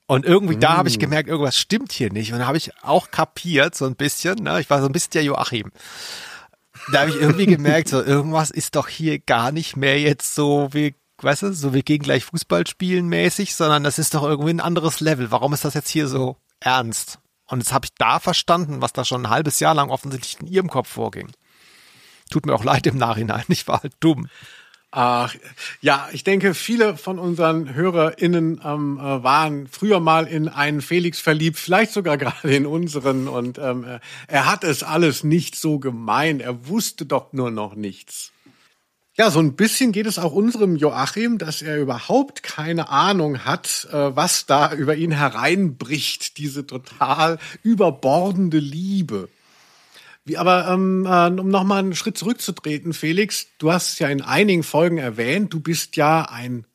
[0.07, 0.61] Und irgendwie mm.
[0.61, 1.01] da habe ich mm.
[1.01, 2.32] gemerkt, irgendwas stimmt hier nicht.
[2.32, 4.61] Und da habe ich auch kapiert, so ein bisschen, ne?
[4.61, 5.70] ich war so ein bisschen der Joachim.
[6.92, 10.68] Da habe ich irgendwie gemerkt, so irgendwas ist doch hier gar nicht mehr jetzt so
[10.72, 14.51] wie, weißt du, so wie gegen gleich Fußball spielen mäßig, sondern das ist doch irgendwie
[14.51, 15.30] ein anderes Level.
[15.30, 17.18] Warum ist das jetzt hier so ernst?
[17.46, 20.46] Und jetzt habe ich da verstanden, was da schon ein halbes Jahr lang offensichtlich in
[20.46, 21.30] ihrem Kopf vorging.
[22.30, 24.28] Tut mir auch leid im Nachhinein, ich war halt dumm.
[24.91, 25.34] Ach,
[25.82, 31.20] ja, ich denke, viele von unseren HörerInnen ähm, äh, waren früher mal in einen Felix
[31.20, 33.28] verliebt, vielleicht sogar gerade in unseren.
[33.28, 36.41] Und ähm, äh, er hat es alles nicht so gemeint.
[36.41, 38.32] Er wusste doch nur noch nichts.
[39.14, 43.89] Ja, so ein bisschen geht es auch unserem Joachim, dass er überhaupt keine Ahnung hat,
[43.91, 49.28] äh, was da über ihn hereinbricht, diese total überbordende Liebe.
[50.28, 54.20] Wie, aber ähm, äh, um nochmal einen Schritt zurückzutreten, Felix, du hast es ja in
[54.20, 56.66] einigen Folgen erwähnt, du bist ja ein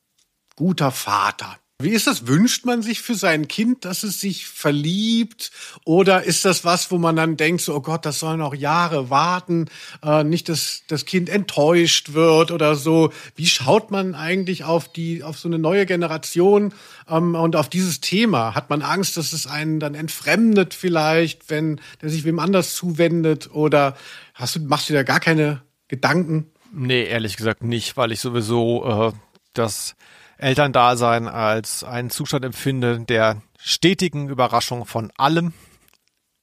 [0.56, 1.58] guter Vater.
[1.84, 2.28] Wie ist das?
[2.28, 5.52] Wünscht man sich für sein Kind, dass es sich verliebt?
[5.84, 9.10] Oder ist das was, wo man dann denkt, so, oh Gott, das soll noch Jahre
[9.10, 9.68] warten,
[10.02, 13.12] äh, nicht, dass das Kind enttäuscht wird oder so?
[13.36, 16.74] Wie schaut man eigentlich auf die, auf so eine neue Generation
[17.10, 18.56] ähm, und auf dieses Thema?
[18.56, 23.50] Hat man Angst, dass es einen dann entfremdet vielleicht, wenn der sich wem anders zuwendet?
[23.54, 23.98] Oder
[24.34, 26.50] hast du, machst du da gar keine Gedanken?
[26.72, 29.18] Nee, ehrlich gesagt nicht, weil ich sowieso äh,
[29.54, 29.96] das
[30.44, 35.54] Elterndasein als einen Zustand empfinde der stetigen Überraschung von allem.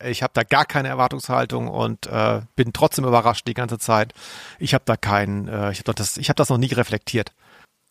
[0.02, 4.14] Ich habe da gar keine Erwartungshaltung und äh, bin trotzdem überrascht die ganze Zeit.
[4.58, 7.32] Ich habe da keinen, äh, ich habe das, habe das noch nie reflektiert.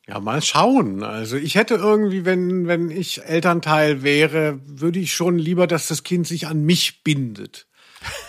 [0.08, 1.04] Ja, mal schauen.
[1.04, 6.02] Also ich hätte irgendwie, wenn wenn ich Elternteil wäre, würde ich schon lieber, dass das
[6.02, 7.68] Kind sich an mich bindet.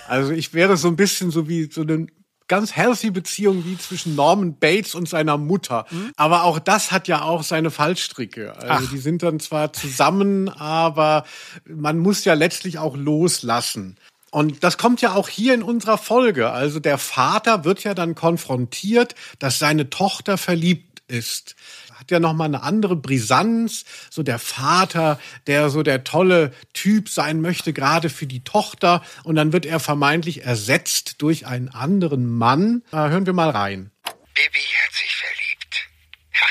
[0.07, 2.11] Also ich wäre so ein bisschen so wie so ein
[2.51, 5.87] ganz healthy Beziehung wie zwischen Norman Bates und seiner Mutter.
[5.91, 6.13] Mhm.
[6.17, 8.55] Aber auch das hat ja auch seine Fallstricke.
[8.57, 8.91] Also Ach.
[8.91, 11.25] die sind dann zwar zusammen, aber
[11.65, 13.97] man muss ja letztlich auch loslassen.
[14.33, 16.51] Und das kommt ja auch hier in unserer Folge.
[16.51, 21.57] Also der Vater wird ja dann konfrontiert, dass seine Tochter verliebt ist
[22.01, 23.85] hat ja nochmal eine andere Brisanz.
[24.09, 29.03] So der Vater, der so der tolle Typ sein möchte, gerade für die Tochter.
[29.23, 32.83] Und dann wird er vermeintlich ersetzt durch einen anderen Mann.
[32.91, 33.91] Äh, hören wir mal rein.
[34.03, 35.89] Bibi hat sich verliebt.
[36.35, 36.47] Ha,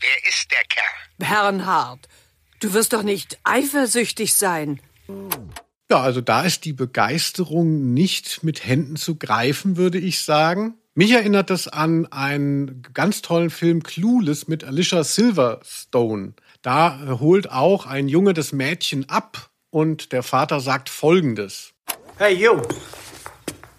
[0.00, 0.84] wer ist der Kerl?
[1.16, 2.08] Bernhard,
[2.60, 4.80] du wirst doch nicht eifersüchtig sein.
[5.90, 10.76] Ja, also da ist die Begeisterung nicht mit Händen zu greifen, würde ich sagen.
[10.96, 16.34] Mich erinnert das an einen ganz tollen Film Clueless mit Alicia Silverstone.
[16.62, 21.72] Da holt auch ein Junge das Mädchen ab und der Vater sagt folgendes.
[22.16, 22.62] Hey you.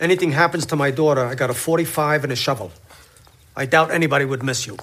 [0.01, 2.69] Anything happens to my daughter, I got a 45 and a shovel.
[3.57, 4.75] I doubt anybody would miss you.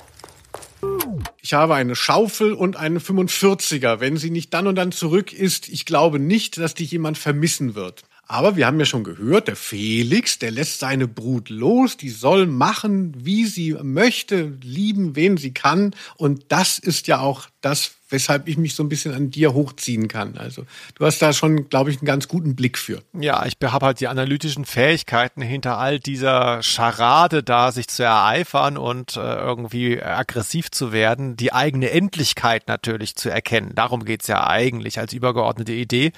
[1.43, 4.01] Ich habe eine Schaufel und eine 45er.
[4.01, 7.74] Wenn sie nicht dann und dann zurück ist, ich glaube nicht, dass dich jemand vermissen
[7.74, 8.05] wird.
[8.33, 12.47] Aber wir haben ja schon gehört, der Felix, der lässt seine Brut los, die soll
[12.47, 15.95] machen, wie sie möchte, lieben, wen sie kann.
[16.16, 20.09] Und das ist ja auch das, weshalb ich mich so ein bisschen an dir hochziehen
[20.09, 20.39] kann.
[20.39, 20.64] Also
[20.95, 23.03] du hast da schon, glaube ich, einen ganz guten Blick für.
[23.12, 28.78] Ja, ich habe halt die analytischen Fähigkeiten hinter all dieser Scharade da, sich zu ereifern
[28.78, 33.72] und äh, irgendwie aggressiv zu werden, die eigene Endlichkeit natürlich zu erkennen.
[33.74, 36.12] Darum geht's ja eigentlich als übergeordnete Idee.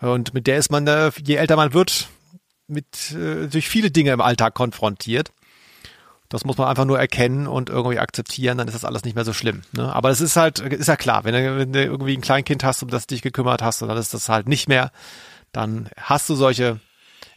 [0.00, 2.08] Und mit der ist man, äh, je älter man wird,
[2.66, 5.32] mit äh, durch viele Dinge im Alltag konfrontiert.
[6.28, 9.24] Das muss man einfach nur erkennen und irgendwie akzeptieren, dann ist das alles nicht mehr
[9.24, 9.62] so schlimm.
[9.72, 9.90] Ne?
[9.94, 12.82] Aber es ist halt, ist ja klar, wenn du, wenn du irgendwie ein Kleinkind hast,
[12.82, 14.92] um das dich gekümmert hast, und dann ist das halt nicht mehr,
[15.52, 16.80] dann hast du solche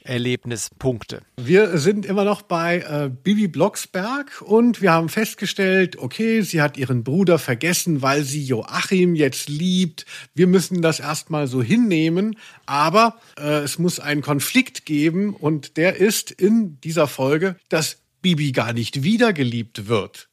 [0.03, 1.21] Erlebnispunkte.
[1.37, 6.77] Wir sind immer noch bei äh, Bibi Blocksberg und wir haben festgestellt, okay, sie hat
[6.77, 10.05] ihren Bruder vergessen, weil sie Joachim jetzt liebt.
[10.33, 15.97] Wir müssen das erstmal so hinnehmen, aber äh, es muss einen Konflikt geben und der
[15.97, 20.29] ist in dieser Folge, dass Bibi gar nicht wiedergeliebt wird.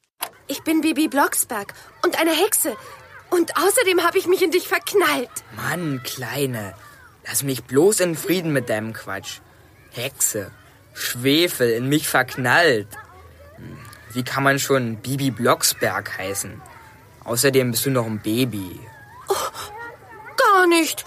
[0.47, 2.75] Ich bin Bibi Blocksberg und eine Hexe.
[3.31, 5.31] Und außerdem habe ich mich in dich verknallt.
[5.55, 6.75] Mann, Kleine,
[7.27, 9.41] lass mich bloß in Frieden mit deinem Quatsch.
[9.93, 10.51] Hexe,
[10.95, 12.89] Schwefel, in mich verknallt.
[14.13, 16.61] Wie kann man schon Bibi Blocksberg heißen?
[17.25, 18.81] Außerdem bist du noch ein Baby.
[19.29, 19.35] Oh,
[20.37, 21.05] gar nicht.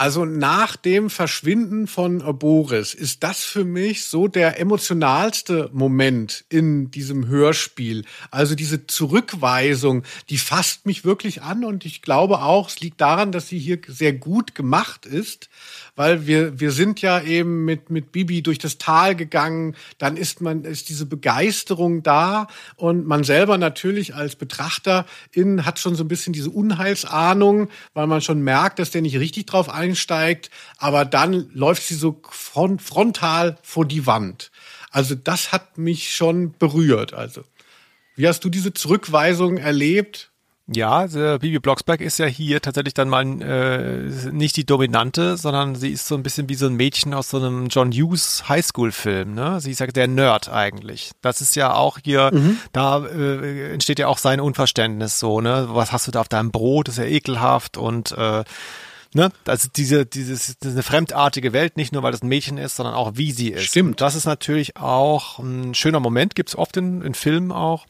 [0.00, 6.92] Also nach dem Verschwinden von Boris ist das für mich so der emotionalste Moment in
[6.92, 8.04] diesem Hörspiel.
[8.30, 13.32] Also diese Zurückweisung, die fasst mich wirklich an und ich glaube auch, es liegt daran,
[13.32, 15.48] dass sie hier sehr gut gemacht ist,
[15.98, 20.40] weil wir, wir sind ja eben mit, mit Bibi durch das Tal gegangen, dann ist
[20.40, 22.46] man, ist diese Begeisterung da
[22.76, 28.06] und man selber natürlich als Betrachter in hat schon so ein bisschen diese Unheilsahnung, weil
[28.06, 33.58] man schon merkt, dass der nicht richtig drauf einsteigt, aber dann läuft sie so frontal
[33.62, 34.52] vor die Wand.
[34.92, 37.12] Also das hat mich schon berührt.
[37.12, 37.42] Also
[38.14, 40.30] wie hast du diese Zurückweisung erlebt?
[40.70, 45.90] Ja, Bibi Blocksberg ist ja hier tatsächlich dann mal äh, nicht die Dominante, sondern sie
[45.90, 49.34] ist so ein bisschen wie so ein Mädchen aus so einem John Hughes Highschool-Film.
[49.34, 49.62] Ne?
[49.62, 51.12] Sie ist ja der Nerd eigentlich.
[51.22, 52.58] Das ist ja auch hier, mhm.
[52.72, 55.40] da äh, entsteht ja auch sein Unverständnis so.
[55.40, 56.88] Ne, was hast du da auf deinem Brot?
[56.88, 58.44] Das ist ja ekelhaft und äh,
[59.14, 62.58] ne, also diese, dieses, das ist eine fremdartige Welt, nicht nur weil das ein Mädchen
[62.58, 63.64] ist, sondern auch wie sie ist.
[63.64, 63.92] Stimmt.
[63.92, 67.86] Und das ist natürlich auch ein schöner Moment, gibt's oft in, in Filmen auch.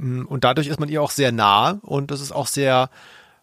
[0.00, 2.90] Mm, und dadurch ist man ihr auch sehr nah und es ist auch sehr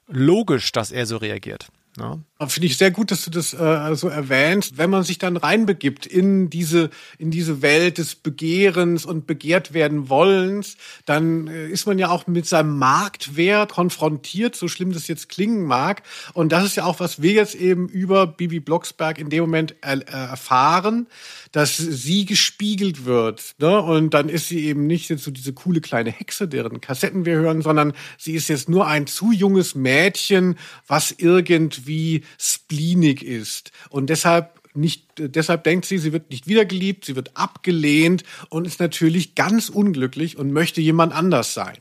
[0.08, 1.68] logisch, dass er so reagiert.
[1.97, 2.20] Ja.
[2.46, 4.78] Finde ich sehr gut, dass du das äh, so erwähnst.
[4.78, 10.08] Wenn man sich dann reinbegibt in diese, in diese Welt des Begehrens und begehrt werden
[10.10, 15.30] wollens, dann äh, ist man ja auch mit seinem Marktwert konfrontiert, so schlimm das jetzt
[15.30, 16.04] klingen mag.
[16.34, 19.74] Und das ist ja auch, was wir jetzt eben über Bibi Blocksberg in dem Moment
[19.82, 21.08] er, äh, erfahren,
[21.52, 23.56] dass sie gespiegelt wird.
[23.58, 23.82] Ne?
[23.82, 27.38] Und dann ist sie eben nicht jetzt so diese coole kleine Hexe, deren Kassetten wir
[27.38, 33.72] hören, sondern sie ist jetzt nur ein zu junges Mädchen, was irgendwie spleenig ist.
[33.90, 38.80] Und deshalb nicht, deshalb denkt sie, sie wird nicht wiedergeliebt, sie wird abgelehnt und ist
[38.80, 41.78] natürlich ganz unglücklich und möchte jemand anders sein.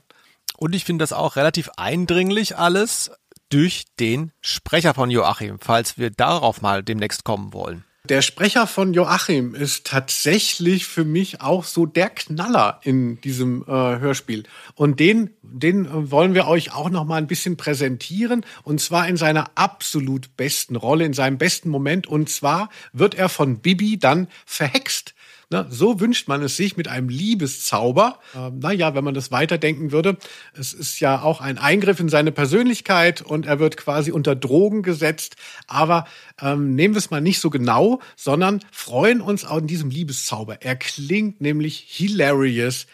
[0.57, 3.11] Und ich finde das auch relativ eindringlich alles
[3.51, 7.85] durch den Sprecher von Joachim, falls wir darauf mal demnächst kommen wollen.
[8.09, 13.67] Der Sprecher von Joachim ist tatsächlich für mich auch so der Knaller in diesem äh,
[13.71, 14.45] Hörspiel.
[14.75, 18.45] Und den, den äh, wollen wir euch auch noch mal ein bisschen präsentieren.
[18.63, 22.07] Und zwar in seiner absolut besten Rolle, in seinem besten Moment.
[22.07, 25.16] Und zwar wird er von Bibi dann verhext.
[25.49, 28.19] Na, so wünscht man es sich mit einem Liebeszauber.
[28.35, 30.17] Ähm, naja, wenn man das weiterdenken würde,
[30.59, 34.83] es ist ja auch ein Eingriff in seine Persönlichkeit und er wird quasi unter Drogen
[34.83, 35.37] gesetzt.
[35.69, 36.09] Aber
[36.41, 40.63] ähm, nehmen wir es mal nicht so genau, sondern freuen uns auch in diesem Liebeszauber.
[40.63, 42.89] Er klingt nämlich hilarious.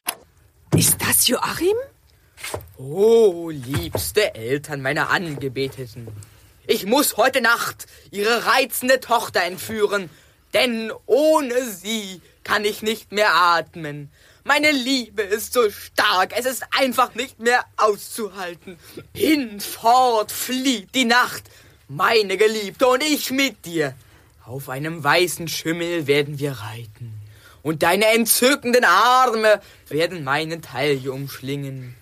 [0.77, 1.77] Ist das Joachim?
[2.77, 6.09] Oh, liebste Eltern meiner Angebeteten.
[6.67, 10.11] Ich muss heute Nacht ihre reizende Tochter entführen,
[10.53, 14.11] denn ohne sie kann ich nicht mehr atmen.
[14.45, 18.76] Meine Liebe ist so stark, es ist einfach nicht mehr auszuhalten.
[19.14, 21.45] Hinfort flieht die Nacht,
[21.88, 23.95] meine Geliebte und ich mit dir.
[24.45, 27.14] Auf einem weißen Schimmel werden wir reiten.
[27.62, 31.95] Und deine entzückenden Arme werden meinen Taille umschlingen.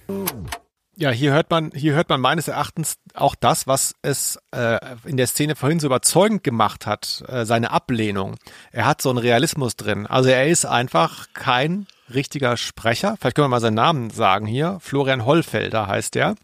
[1.00, 5.16] Ja, hier hört man, hier hört man meines Erachtens auch das, was es äh, in
[5.16, 8.36] der Szene vorhin so überzeugend gemacht hat, äh, seine Ablehnung.
[8.70, 10.06] Er hat so einen Realismus drin.
[10.06, 13.16] Also er ist einfach kein richtiger Sprecher.
[13.18, 14.76] Vielleicht können wir mal seinen Namen sagen hier.
[14.82, 16.34] Florian Hollfelder heißt er.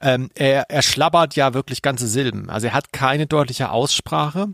[0.00, 2.48] Ähm, er, er schlabbert ja wirklich ganze Silben.
[2.48, 4.46] Also er hat keine deutliche Aussprache.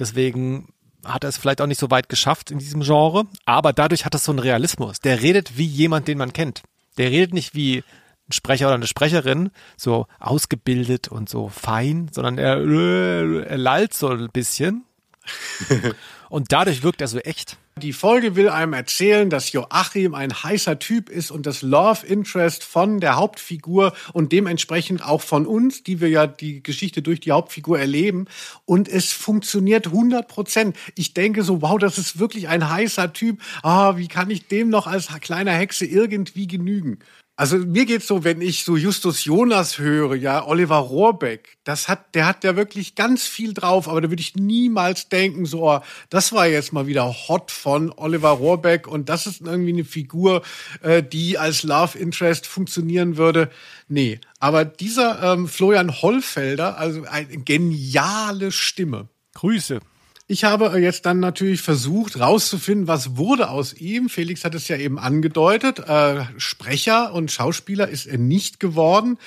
[0.00, 0.68] Deswegen
[1.04, 3.26] hat er es vielleicht auch nicht so weit geschafft in diesem Genre.
[3.44, 5.00] Aber dadurch hat es so einen Realismus.
[5.00, 6.62] Der redet wie jemand, den man kennt.
[6.96, 7.84] Der redet nicht wie
[8.28, 14.08] ein Sprecher oder eine Sprecherin so ausgebildet und so fein, sondern er, er lallt so
[14.08, 14.84] ein bisschen.
[16.28, 17.56] und dadurch wirkt er so echt.
[17.76, 22.62] Die Folge will einem erzählen, dass Joachim ein heißer Typ ist und das Love Interest
[22.62, 27.32] von der Hauptfigur und dementsprechend auch von uns, die wir ja die Geschichte durch die
[27.32, 28.26] Hauptfigur erleben.
[28.64, 30.76] Und es funktioniert 100 Prozent.
[30.94, 33.40] Ich denke so, wow, das ist wirklich ein heißer Typ.
[33.64, 37.00] Ah, wie kann ich dem noch als kleiner Hexe irgendwie genügen?
[37.36, 42.14] Also mir geht's so, wenn ich so Justus Jonas höre, ja, Oliver Rohrbeck, das hat,
[42.14, 45.80] der hat ja wirklich ganz viel drauf, aber da würde ich niemals denken, so, oh,
[46.10, 50.42] das war jetzt mal wieder hot von Oliver Rohrbeck und das ist irgendwie eine Figur,
[50.82, 53.50] äh, die als Love Interest funktionieren würde.
[53.88, 59.08] Nee, aber dieser ähm, Florian Hollfelder, also eine geniale Stimme.
[59.34, 59.80] Grüße.
[60.26, 64.08] Ich habe jetzt dann natürlich versucht rauszufinden, was wurde aus ihm.
[64.08, 65.80] Felix hat es ja eben angedeutet.
[65.80, 69.18] Äh, Sprecher und Schauspieler ist er nicht geworden.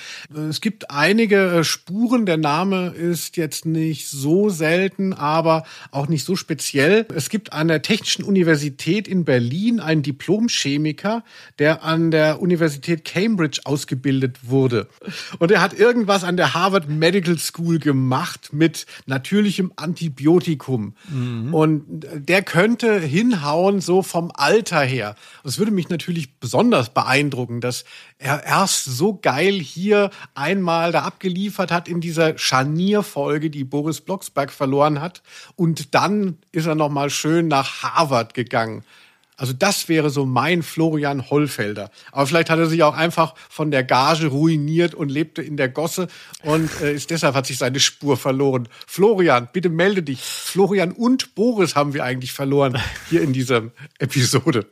[0.50, 2.26] Es gibt einige äh, Spuren.
[2.26, 7.06] Der Name ist jetzt nicht so selten, aber auch nicht so speziell.
[7.14, 11.24] Es gibt an der Technischen Universität in Berlin einen Diplomchemiker,
[11.60, 14.88] der an der Universität Cambridge ausgebildet wurde.
[15.38, 20.87] Und er hat irgendwas an der Harvard Medical School gemacht mit natürlichem Antibiotikum.
[21.10, 21.54] Mhm.
[21.54, 25.16] Und der könnte hinhauen, so vom Alter her.
[25.44, 27.86] Es würde mich natürlich besonders beeindrucken, dass
[28.20, 34.52] er erst so geil hier einmal da abgeliefert hat in dieser Scharnierfolge, die Boris Blocksberg
[34.52, 35.22] verloren hat.
[35.56, 38.84] Und dann ist er nochmal schön nach Harvard gegangen.
[39.38, 41.92] Also das wäre so mein Florian Hollfelder.
[42.12, 45.70] Aber vielleicht hat er sich auch einfach von der Gage ruiniert und lebte in der
[45.70, 46.08] Gosse
[46.44, 48.68] und äh, ist deshalb hat sich seine Spur verloren.
[48.88, 50.22] Florian, bitte melde dich.
[50.22, 53.64] Florian und Boris haben wir eigentlich verloren hier in dieser
[54.00, 54.66] Episode.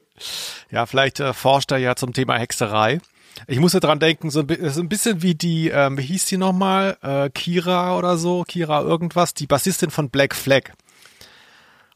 [0.71, 2.99] Ja, vielleicht äh, forscht er ja zum Thema Hexerei.
[3.47, 6.97] Ich musste dran denken, so ein, bisschen wie die, ähm, wie hieß die nochmal?
[7.01, 10.71] Äh, Kira oder so, Kira irgendwas, die Bassistin von Black Flag.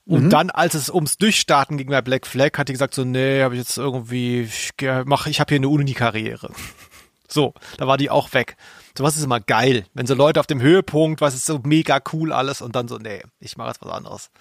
[0.09, 0.29] Und mhm.
[0.31, 3.53] dann, als es ums Durchstarten ging bei Black Flag, hat die gesagt so, nee, habe
[3.53, 4.71] ich jetzt irgendwie, ich
[5.05, 6.51] mach, ich habe hier eine Uni-Karriere.
[7.31, 8.57] So, da war die auch weg.
[8.97, 12.01] So was ist immer geil, wenn so Leute auf dem Höhepunkt, was ist so mega
[12.11, 14.31] cool alles und dann so, nee, ich mache jetzt was anderes.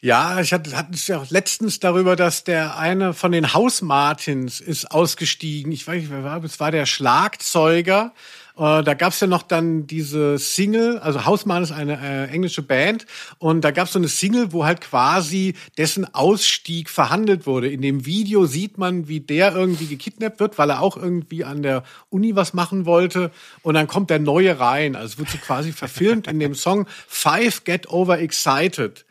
[0.00, 4.60] Ja, ich hatte, hatten es ja auch letztens darüber, dass der eine von den Hausmartins
[4.60, 5.72] ist ausgestiegen.
[5.72, 8.12] Ich weiß nicht, wer war, es war der Schlagzeuger
[8.56, 13.06] äh, da gab's ja noch dann diese Single, also Hausmann ist eine äh, englische Band
[13.38, 17.68] und da gab's so eine Single, wo halt quasi dessen Ausstieg verhandelt wurde.
[17.68, 21.62] In dem Video sieht man, wie der irgendwie gekidnappt wird, weil er auch irgendwie an
[21.62, 23.30] der Uni was machen wollte
[23.62, 24.96] und dann kommt der Neue rein.
[24.96, 29.05] Also es wird so quasi verfilmt in dem Song Five Get Over Excited.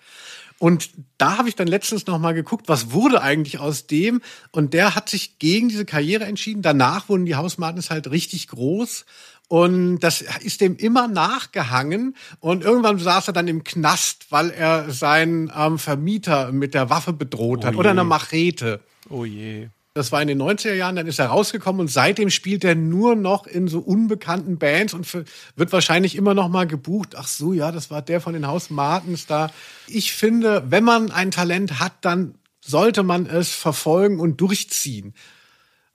[0.57, 4.21] Und da habe ich dann letztens noch mal geguckt, was wurde eigentlich aus dem?
[4.51, 6.61] Und der hat sich gegen diese Karriere entschieden.
[6.61, 9.05] Danach wurden die Hausmartins halt richtig groß.
[9.47, 12.15] Und das ist dem immer nachgehangen.
[12.39, 17.13] Und irgendwann saß er dann im Knast, weil er seinen ähm, Vermieter mit der Waffe
[17.13, 17.75] bedroht oh hat.
[17.75, 18.79] Oder einer Machete.
[19.09, 19.67] Oh je.
[19.97, 23.15] Das war in den 90er Jahren, dann ist er rausgekommen und seitdem spielt er nur
[23.15, 27.15] noch in so unbekannten Bands und wird wahrscheinlich immer noch mal gebucht.
[27.15, 29.51] Ach so, ja, das war der von den Haus Martens da.
[29.87, 35.13] Ich finde, wenn man ein Talent hat, dann sollte man es verfolgen und durchziehen.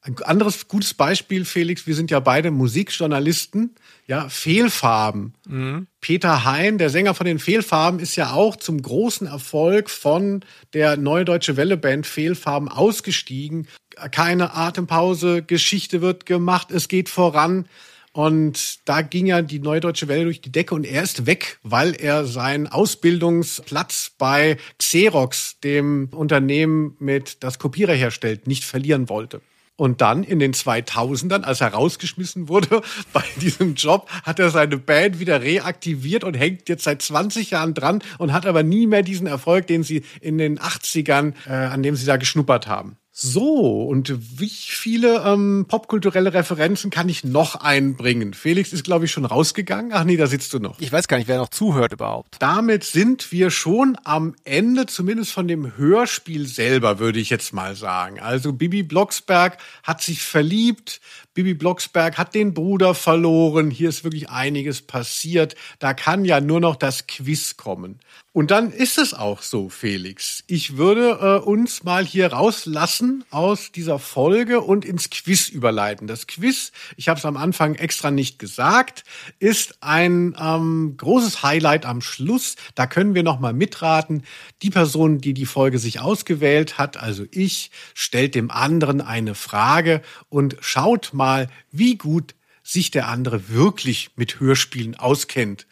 [0.02, 3.74] Ein anderes gutes Beispiel, Felix, wir sind ja beide Musikjournalisten.
[4.06, 5.34] Ja, Fehlfarben.
[5.46, 5.88] Mhm.
[6.00, 10.42] Peter Hein, der Sänger von den Fehlfarben, ist ja auch zum großen Erfolg von
[10.72, 13.68] der Neue Deutsche Welle Band Fehlfarben ausgestiegen.
[14.10, 17.66] Keine Atempause, Geschichte wird gemacht, es geht voran.
[18.12, 21.58] Und da ging ja die Neue Deutsche Welle durch die Decke und er ist weg,
[21.62, 29.42] weil er seinen Ausbildungsplatz bei Xerox, dem Unternehmen mit das Kopierer herstellt, nicht verlieren wollte.
[29.80, 32.82] Und dann in den 2000ern, als er rausgeschmissen wurde
[33.14, 37.72] bei diesem Job, hat er seine Band wieder reaktiviert und hängt jetzt seit 20 Jahren
[37.72, 41.82] dran und hat aber nie mehr diesen Erfolg, den sie in den 80ern, äh, an
[41.82, 42.98] dem sie da geschnuppert haben.
[43.22, 48.32] So, und wie viele ähm, popkulturelle Referenzen kann ich noch einbringen?
[48.32, 49.92] Felix ist, glaube ich, schon rausgegangen.
[49.92, 50.80] Ach nee, da sitzt du noch.
[50.80, 52.36] Ich weiß gar nicht, wer noch zuhört überhaupt.
[52.38, 57.76] Damit sind wir schon am Ende, zumindest von dem Hörspiel selber, würde ich jetzt mal
[57.76, 58.20] sagen.
[58.20, 61.02] Also Bibi Blocksberg hat sich verliebt,
[61.34, 63.70] Bibi Blocksberg hat den Bruder verloren.
[63.70, 65.56] Hier ist wirklich einiges passiert.
[65.78, 68.00] Da kann ja nur noch das Quiz kommen.
[68.32, 70.44] Und dann ist es auch so, Felix.
[70.46, 76.06] Ich würde äh, uns mal hier rauslassen aus dieser Folge und ins Quiz überleiten.
[76.06, 79.02] Das Quiz, ich habe es am Anfang extra nicht gesagt,
[79.40, 82.54] ist ein ähm, großes Highlight am Schluss.
[82.76, 84.22] Da können wir noch mal mitraten.
[84.62, 90.02] Die Person, die die Folge sich ausgewählt hat, also ich, stellt dem anderen eine Frage
[90.28, 95.66] und schaut mal, wie gut sich der andere wirklich mit Hörspielen auskennt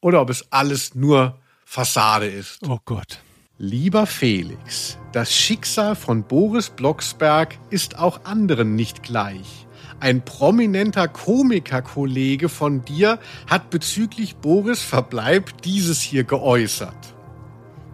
[0.00, 1.39] oder ob es alles nur
[1.72, 2.68] Fassade ist.
[2.68, 3.20] Oh Gott.
[3.56, 9.68] Lieber Felix, das Schicksal von Boris Blocksberg ist auch anderen nicht gleich.
[10.00, 17.14] Ein prominenter Komikerkollege von dir hat bezüglich Boris Verbleib dieses hier geäußert.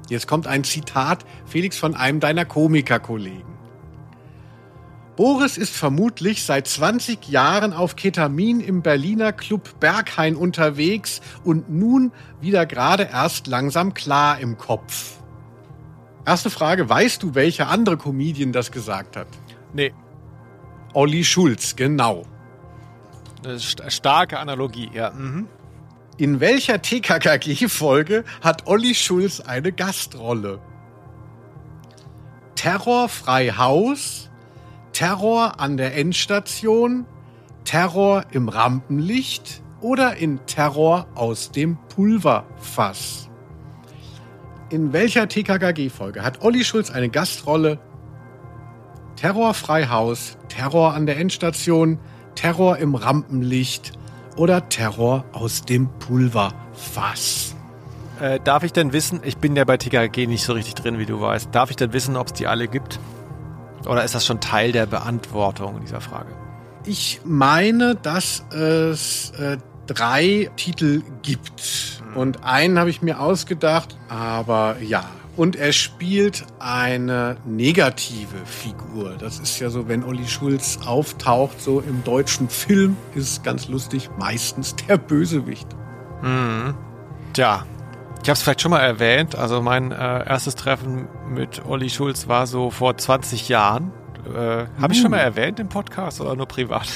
[0.08, 3.55] Jetzt kommt ein Zitat, Felix, von einem deiner Komikerkollegen.
[5.16, 12.12] Boris ist vermutlich seit 20 Jahren auf Ketamin im Berliner Club Berghain unterwegs und nun
[12.42, 15.16] wieder gerade erst langsam klar im Kopf.
[16.26, 19.28] Erste Frage, weißt du, welcher andere Comedian das gesagt hat?
[19.72, 19.94] Nee.
[20.92, 22.24] Olli Schulz, genau.
[23.42, 25.12] Eine st starke Analogie, ja.
[25.12, 25.46] Mhm.
[26.18, 30.60] In welcher TKKG-Folge hat Olli Schulz eine Gastrolle?
[32.54, 34.30] Terrorfrei Haus,
[34.96, 37.04] Terror an der Endstation,
[37.64, 43.28] Terror im Rampenlicht oder in Terror aus dem Pulverfass?
[44.70, 47.78] In welcher TKKG-Folge hat Olli Schulz eine Gastrolle?
[49.16, 51.98] Terror Freihaus, Terror an der Endstation,
[52.34, 53.92] Terror im Rampenlicht
[54.38, 57.54] oder Terror aus dem Pulverfass?
[58.18, 61.04] Äh, darf ich denn wissen, ich bin ja bei TKKG nicht so richtig drin, wie
[61.04, 62.98] du weißt, darf ich denn wissen, ob es die alle gibt?
[63.86, 66.32] Oder ist das schon Teil der Beantwortung dieser Frage?
[66.84, 72.02] Ich meine, dass es äh, drei Titel gibt.
[72.14, 75.04] Und einen habe ich mir ausgedacht, aber ja.
[75.36, 79.16] Und er spielt eine negative Figur.
[79.18, 84.08] Das ist ja so, wenn Olli Schulz auftaucht, so im deutschen Film, ist ganz lustig,
[84.18, 85.68] meistens der Bösewicht.
[86.22, 86.74] Mhm.
[87.34, 87.66] Tja,
[88.22, 89.36] ich habe es vielleicht schon mal erwähnt.
[89.36, 93.92] Also mein äh, erstes Treffen mit Olli Schulz war so vor 20 Jahren.
[94.26, 96.88] Äh, habe ich schon mal erwähnt im Podcast oder nur privat?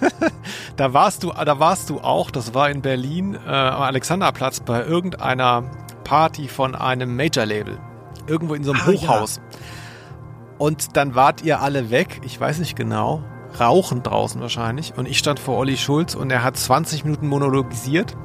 [0.76, 2.30] da warst du, da warst du auch.
[2.30, 5.64] Das war in Berlin äh, am Alexanderplatz bei irgendeiner
[6.04, 7.78] Party von einem Major-Label.
[8.26, 9.40] Irgendwo in so einem Ah, Hochhaus.
[10.58, 12.20] Und dann wart ihr alle weg.
[12.24, 13.22] Ich weiß nicht genau.
[13.58, 14.94] Rauchen draußen wahrscheinlich.
[14.96, 18.16] Und ich stand vor Olli Schulz und er hat 20 Minuten monologisiert.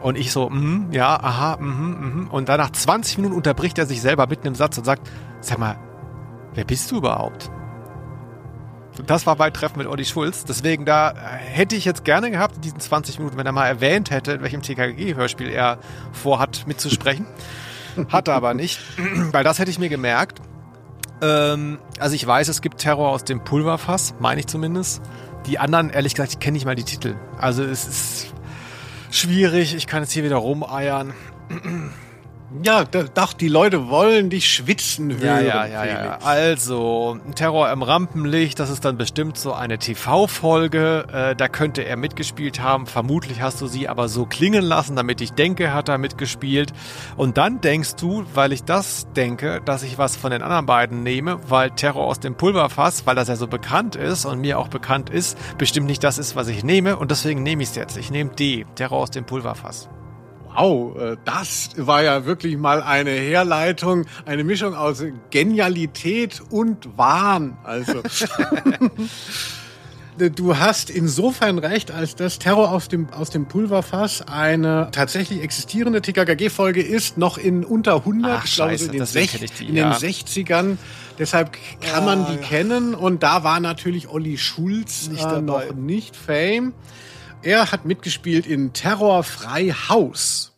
[0.00, 2.28] Und ich so, mhm, ja, aha, mhm, mhm.
[2.30, 5.08] Und dann nach 20 Minuten unterbricht er sich selber mitten im Satz und sagt,
[5.40, 5.76] sag mal,
[6.54, 7.50] wer bist du überhaupt?
[9.06, 10.44] Das war mein Treffen mit Olli Schulz.
[10.44, 13.66] Deswegen da äh, hätte ich jetzt gerne gehabt in diesen 20 Minuten, wenn er mal
[13.66, 15.78] erwähnt hätte, in welchem TKG-Hörspiel er
[16.12, 17.26] vorhat mitzusprechen.
[18.08, 18.80] Hat er aber nicht,
[19.32, 20.40] weil das hätte ich mir gemerkt.
[21.22, 25.02] Ähm, also ich weiß, es gibt Terror aus dem Pulverfass, meine ich zumindest.
[25.46, 27.16] Die anderen, ehrlich gesagt, ich kenne nicht mal die Titel.
[27.38, 28.34] Also es ist
[29.10, 29.74] schwierig.
[29.74, 31.14] Ich kann jetzt hier wieder rumeiern.
[32.64, 35.46] Ja, doch, die Leute wollen dich schwitzen hören.
[35.46, 36.18] Ja, ja, ja, ja.
[36.22, 41.06] Also, Terror im Rampenlicht, das ist dann bestimmt so eine TV-Folge.
[41.12, 42.86] Äh, da könnte er mitgespielt haben.
[42.86, 46.72] Vermutlich hast du sie aber so klingen lassen, damit ich denke, hat er mitgespielt.
[47.16, 51.04] Und dann denkst du, weil ich das denke, dass ich was von den anderen beiden
[51.04, 54.68] nehme, weil Terror aus dem Pulverfass, weil das ja so bekannt ist und mir auch
[54.68, 56.96] bekannt ist, bestimmt nicht das ist, was ich nehme.
[56.96, 57.96] Und deswegen nehme ich es jetzt.
[57.96, 59.88] Ich nehme D, Terror aus dem Pulverfass.
[60.54, 67.56] Wow, äh, das war ja wirklich mal eine Herleitung, eine Mischung aus Genialität und Wahn.
[67.64, 68.02] Also.
[70.28, 76.02] Du hast insofern recht, als dass Terror aus dem, aus dem Pulverfass eine tatsächlich existierende
[76.02, 79.76] TKKG-Folge ist, noch in unter 100, Ach, ich glaube scheiße, in, den, ich die, in
[79.76, 79.96] ja.
[79.96, 80.76] den 60ern.
[81.18, 86.16] Deshalb kann man die kennen und da war natürlich Olli Schulz Nicht äh, noch nicht
[86.16, 86.74] Fame.
[87.42, 90.52] Er hat mitgespielt in Terror Frei Haus.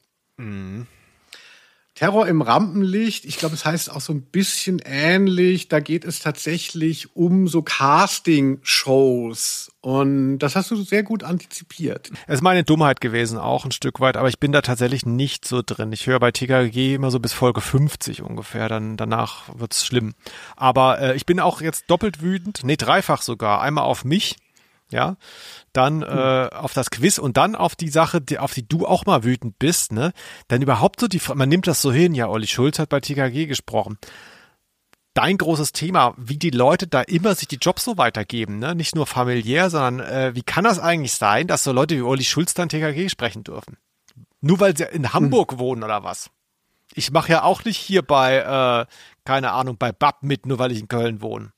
[1.94, 5.68] Terror im Rampenlicht, ich glaube, es heißt auch so ein bisschen ähnlich.
[5.68, 9.70] Da geht es tatsächlich um so Casting-Shows.
[9.80, 12.10] Und das hast du sehr gut antizipiert.
[12.26, 15.46] Es ist meine Dummheit gewesen, auch ein Stück weit, aber ich bin da tatsächlich nicht
[15.46, 15.92] so drin.
[15.92, 20.14] Ich höre bei TKG immer so bis Folge 50 ungefähr, dann danach wird's schlimm.
[20.56, 23.60] Aber äh, ich bin auch jetzt doppelt wütend, nee, dreifach sogar.
[23.60, 24.34] Einmal auf mich,
[24.92, 25.16] ja,
[25.72, 29.06] dann äh, auf das Quiz und dann auf die Sache, die, auf die du auch
[29.06, 30.12] mal wütend bist, ne?
[30.48, 33.46] Dann überhaupt so die, man nimmt das so hin, ja, Olli Schulz hat bei TKG
[33.46, 33.98] gesprochen
[35.14, 38.74] dein großes Thema, wie die Leute da immer sich die Jobs so weitergeben, ne?
[38.74, 42.24] Nicht nur familiär, sondern äh, wie kann das eigentlich sein, dass so Leute wie Uli
[42.24, 43.76] Schulz dann TKG sprechen dürfen?
[44.40, 46.30] Nur weil sie in Hamburg wohnen oder was?
[46.94, 48.86] Ich mache ja auch nicht hier bei, äh,
[49.24, 51.51] keine Ahnung, bei BAP mit, nur weil ich in Köln wohne.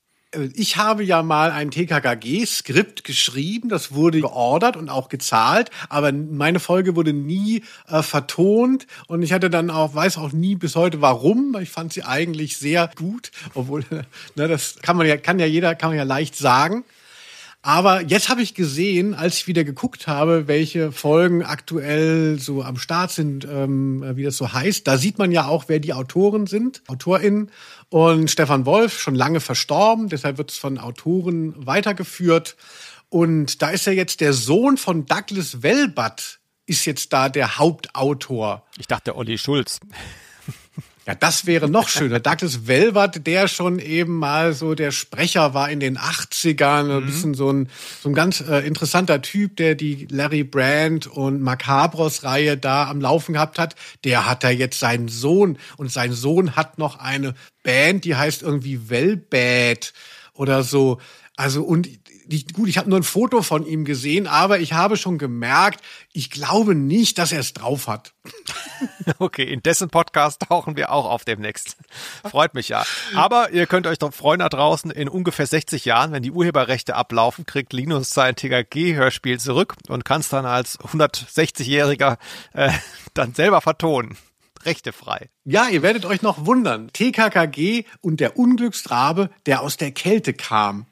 [0.55, 6.61] Ich habe ja mal ein TKKG-Skript geschrieben, das wurde geordert und auch gezahlt, aber meine
[6.61, 11.01] Folge wurde nie äh, vertont und ich hatte dann auch, weiß auch nie bis heute
[11.01, 13.85] warum, ich fand sie eigentlich sehr gut, obwohl,
[14.35, 16.85] ne, das kann man ja, kann ja jeder, kann man ja leicht sagen.
[17.67, 22.77] Aber jetzt habe ich gesehen, als ich wieder geguckt habe, welche Folgen aktuell so am
[22.77, 24.87] Start sind, ähm, wie das so heißt.
[24.87, 27.51] Da sieht man ja auch, wer die Autoren sind, AutorInnen.
[27.89, 32.57] Und Stefan Wolf, schon lange verstorben, deshalb wird es von Autoren weitergeführt.
[33.09, 38.67] Und da ist ja jetzt der Sohn von Douglas Welbert, ist jetzt da der Hauptautor.
[38.77, 39.81] Ich dachte Olli Schulz.
[41.07, 42.19] Ja, das wäre noch schöner.
[42.19, 46.91] Douglas Welbert, der schon eben mal so der Sprecher war in den 80ern, mhm.
[46.91, 47.69] ein bisschen so ein,
[48.03, 53.03] so ein ganz äh, interessanter Typ, der die Larry Brand und Macabros Reihe da am
[53.03, 53.75] Laufen gehabt hat.
[54.05, 58.43] Der hat da jetzt seinen Sohn und sein Sohn hat noch eine Band, die heißt
[58.43, 59.93] irgendwie Wellbad
[60.33, 61.01] oder so.
[61.37, 61.89] Also und
[62.27, 65.83] die, gut, ich habe nur ein Foto von ihm gesehen, aber ich habe schon gemerkt,
[66.13, 68.15] ich glaube nicht, dass er es drauf hat.
[69.19, 71.77] Okay, in dessen Podcast tauchen wir auch auf demnächst.
[72.25, 72.85] Freut mich ja.
[73.15, 76.97] Aber ihr könnt euch doch freuen da draußen, in ungefähr 60 Jahren, wenn die Urheberrechte
[76.97, 82.17] ablaufen, kriegt Linus sein TKG-Hörspiel zurück und kann es dann als 160-Jähriger
[82.55, 82.71] äh,
[83.15, 84.17] dann selber vertonen.
[84.65, 85.29] Rechte frei.
[85.45, 86.89] Ja, ihr werdet euch noch wundern.
[86.93, 90.87] TKKG und der Unglücksrabe, der aus der Kälte kam.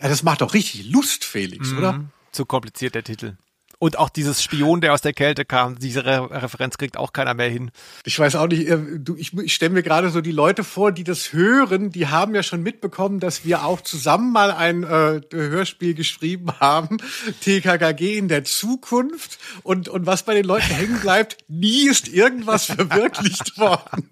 [0.00, 1.78] Ja, das macht doch richtig Lust, Felix, mhm.
[1.78, 2.04] oder?
[2.32, 3.36] Zu kompliziert der Titel.
[3.82, 7.32] Und auch dieses Spion, der aus der Kälte kam, diese Re Referenz kriegt auch keiner
[7.32, 7.70] mehr hin.
[8.04, 10.92] Ich weiß auch nicht, äh, du, ich, ich stelle mir gerade so die Leute vor,
[10.92, 15.22] die das hören, die haben ja schon mitbekommen, dass wir auch zusammen mal ein äh,
[15.32, 16.98] Hörspiel geschrieben haben,
[17.40, 19.38] TKKG in der Zukunft.
[19.62, 24.10] Und, und was bei den Leuten hängen bleibt, nie ist irgendwas verwirklicht worden.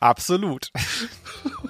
[0.00, 0.70] Absolut.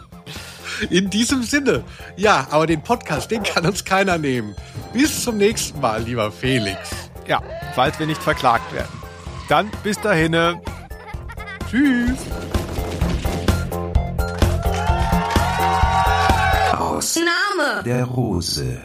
[0.90, 1.84] In diesem Sinne.
[2.16, 4.54] Ja, aber den Podcast, den kann uns keiner nehmen.
[4.92, 6.90] Bis zum nächsten Mal, lieber Felix.
[7.26, 7.42] Ja,
[7.74, 8.88] falls wir nicht verklagt werden.
[9.48, 10.32] Dann bis dahin.
[11.70, 12.18] Tschüss.
[16.72, 18.78] Aus Name der Rose.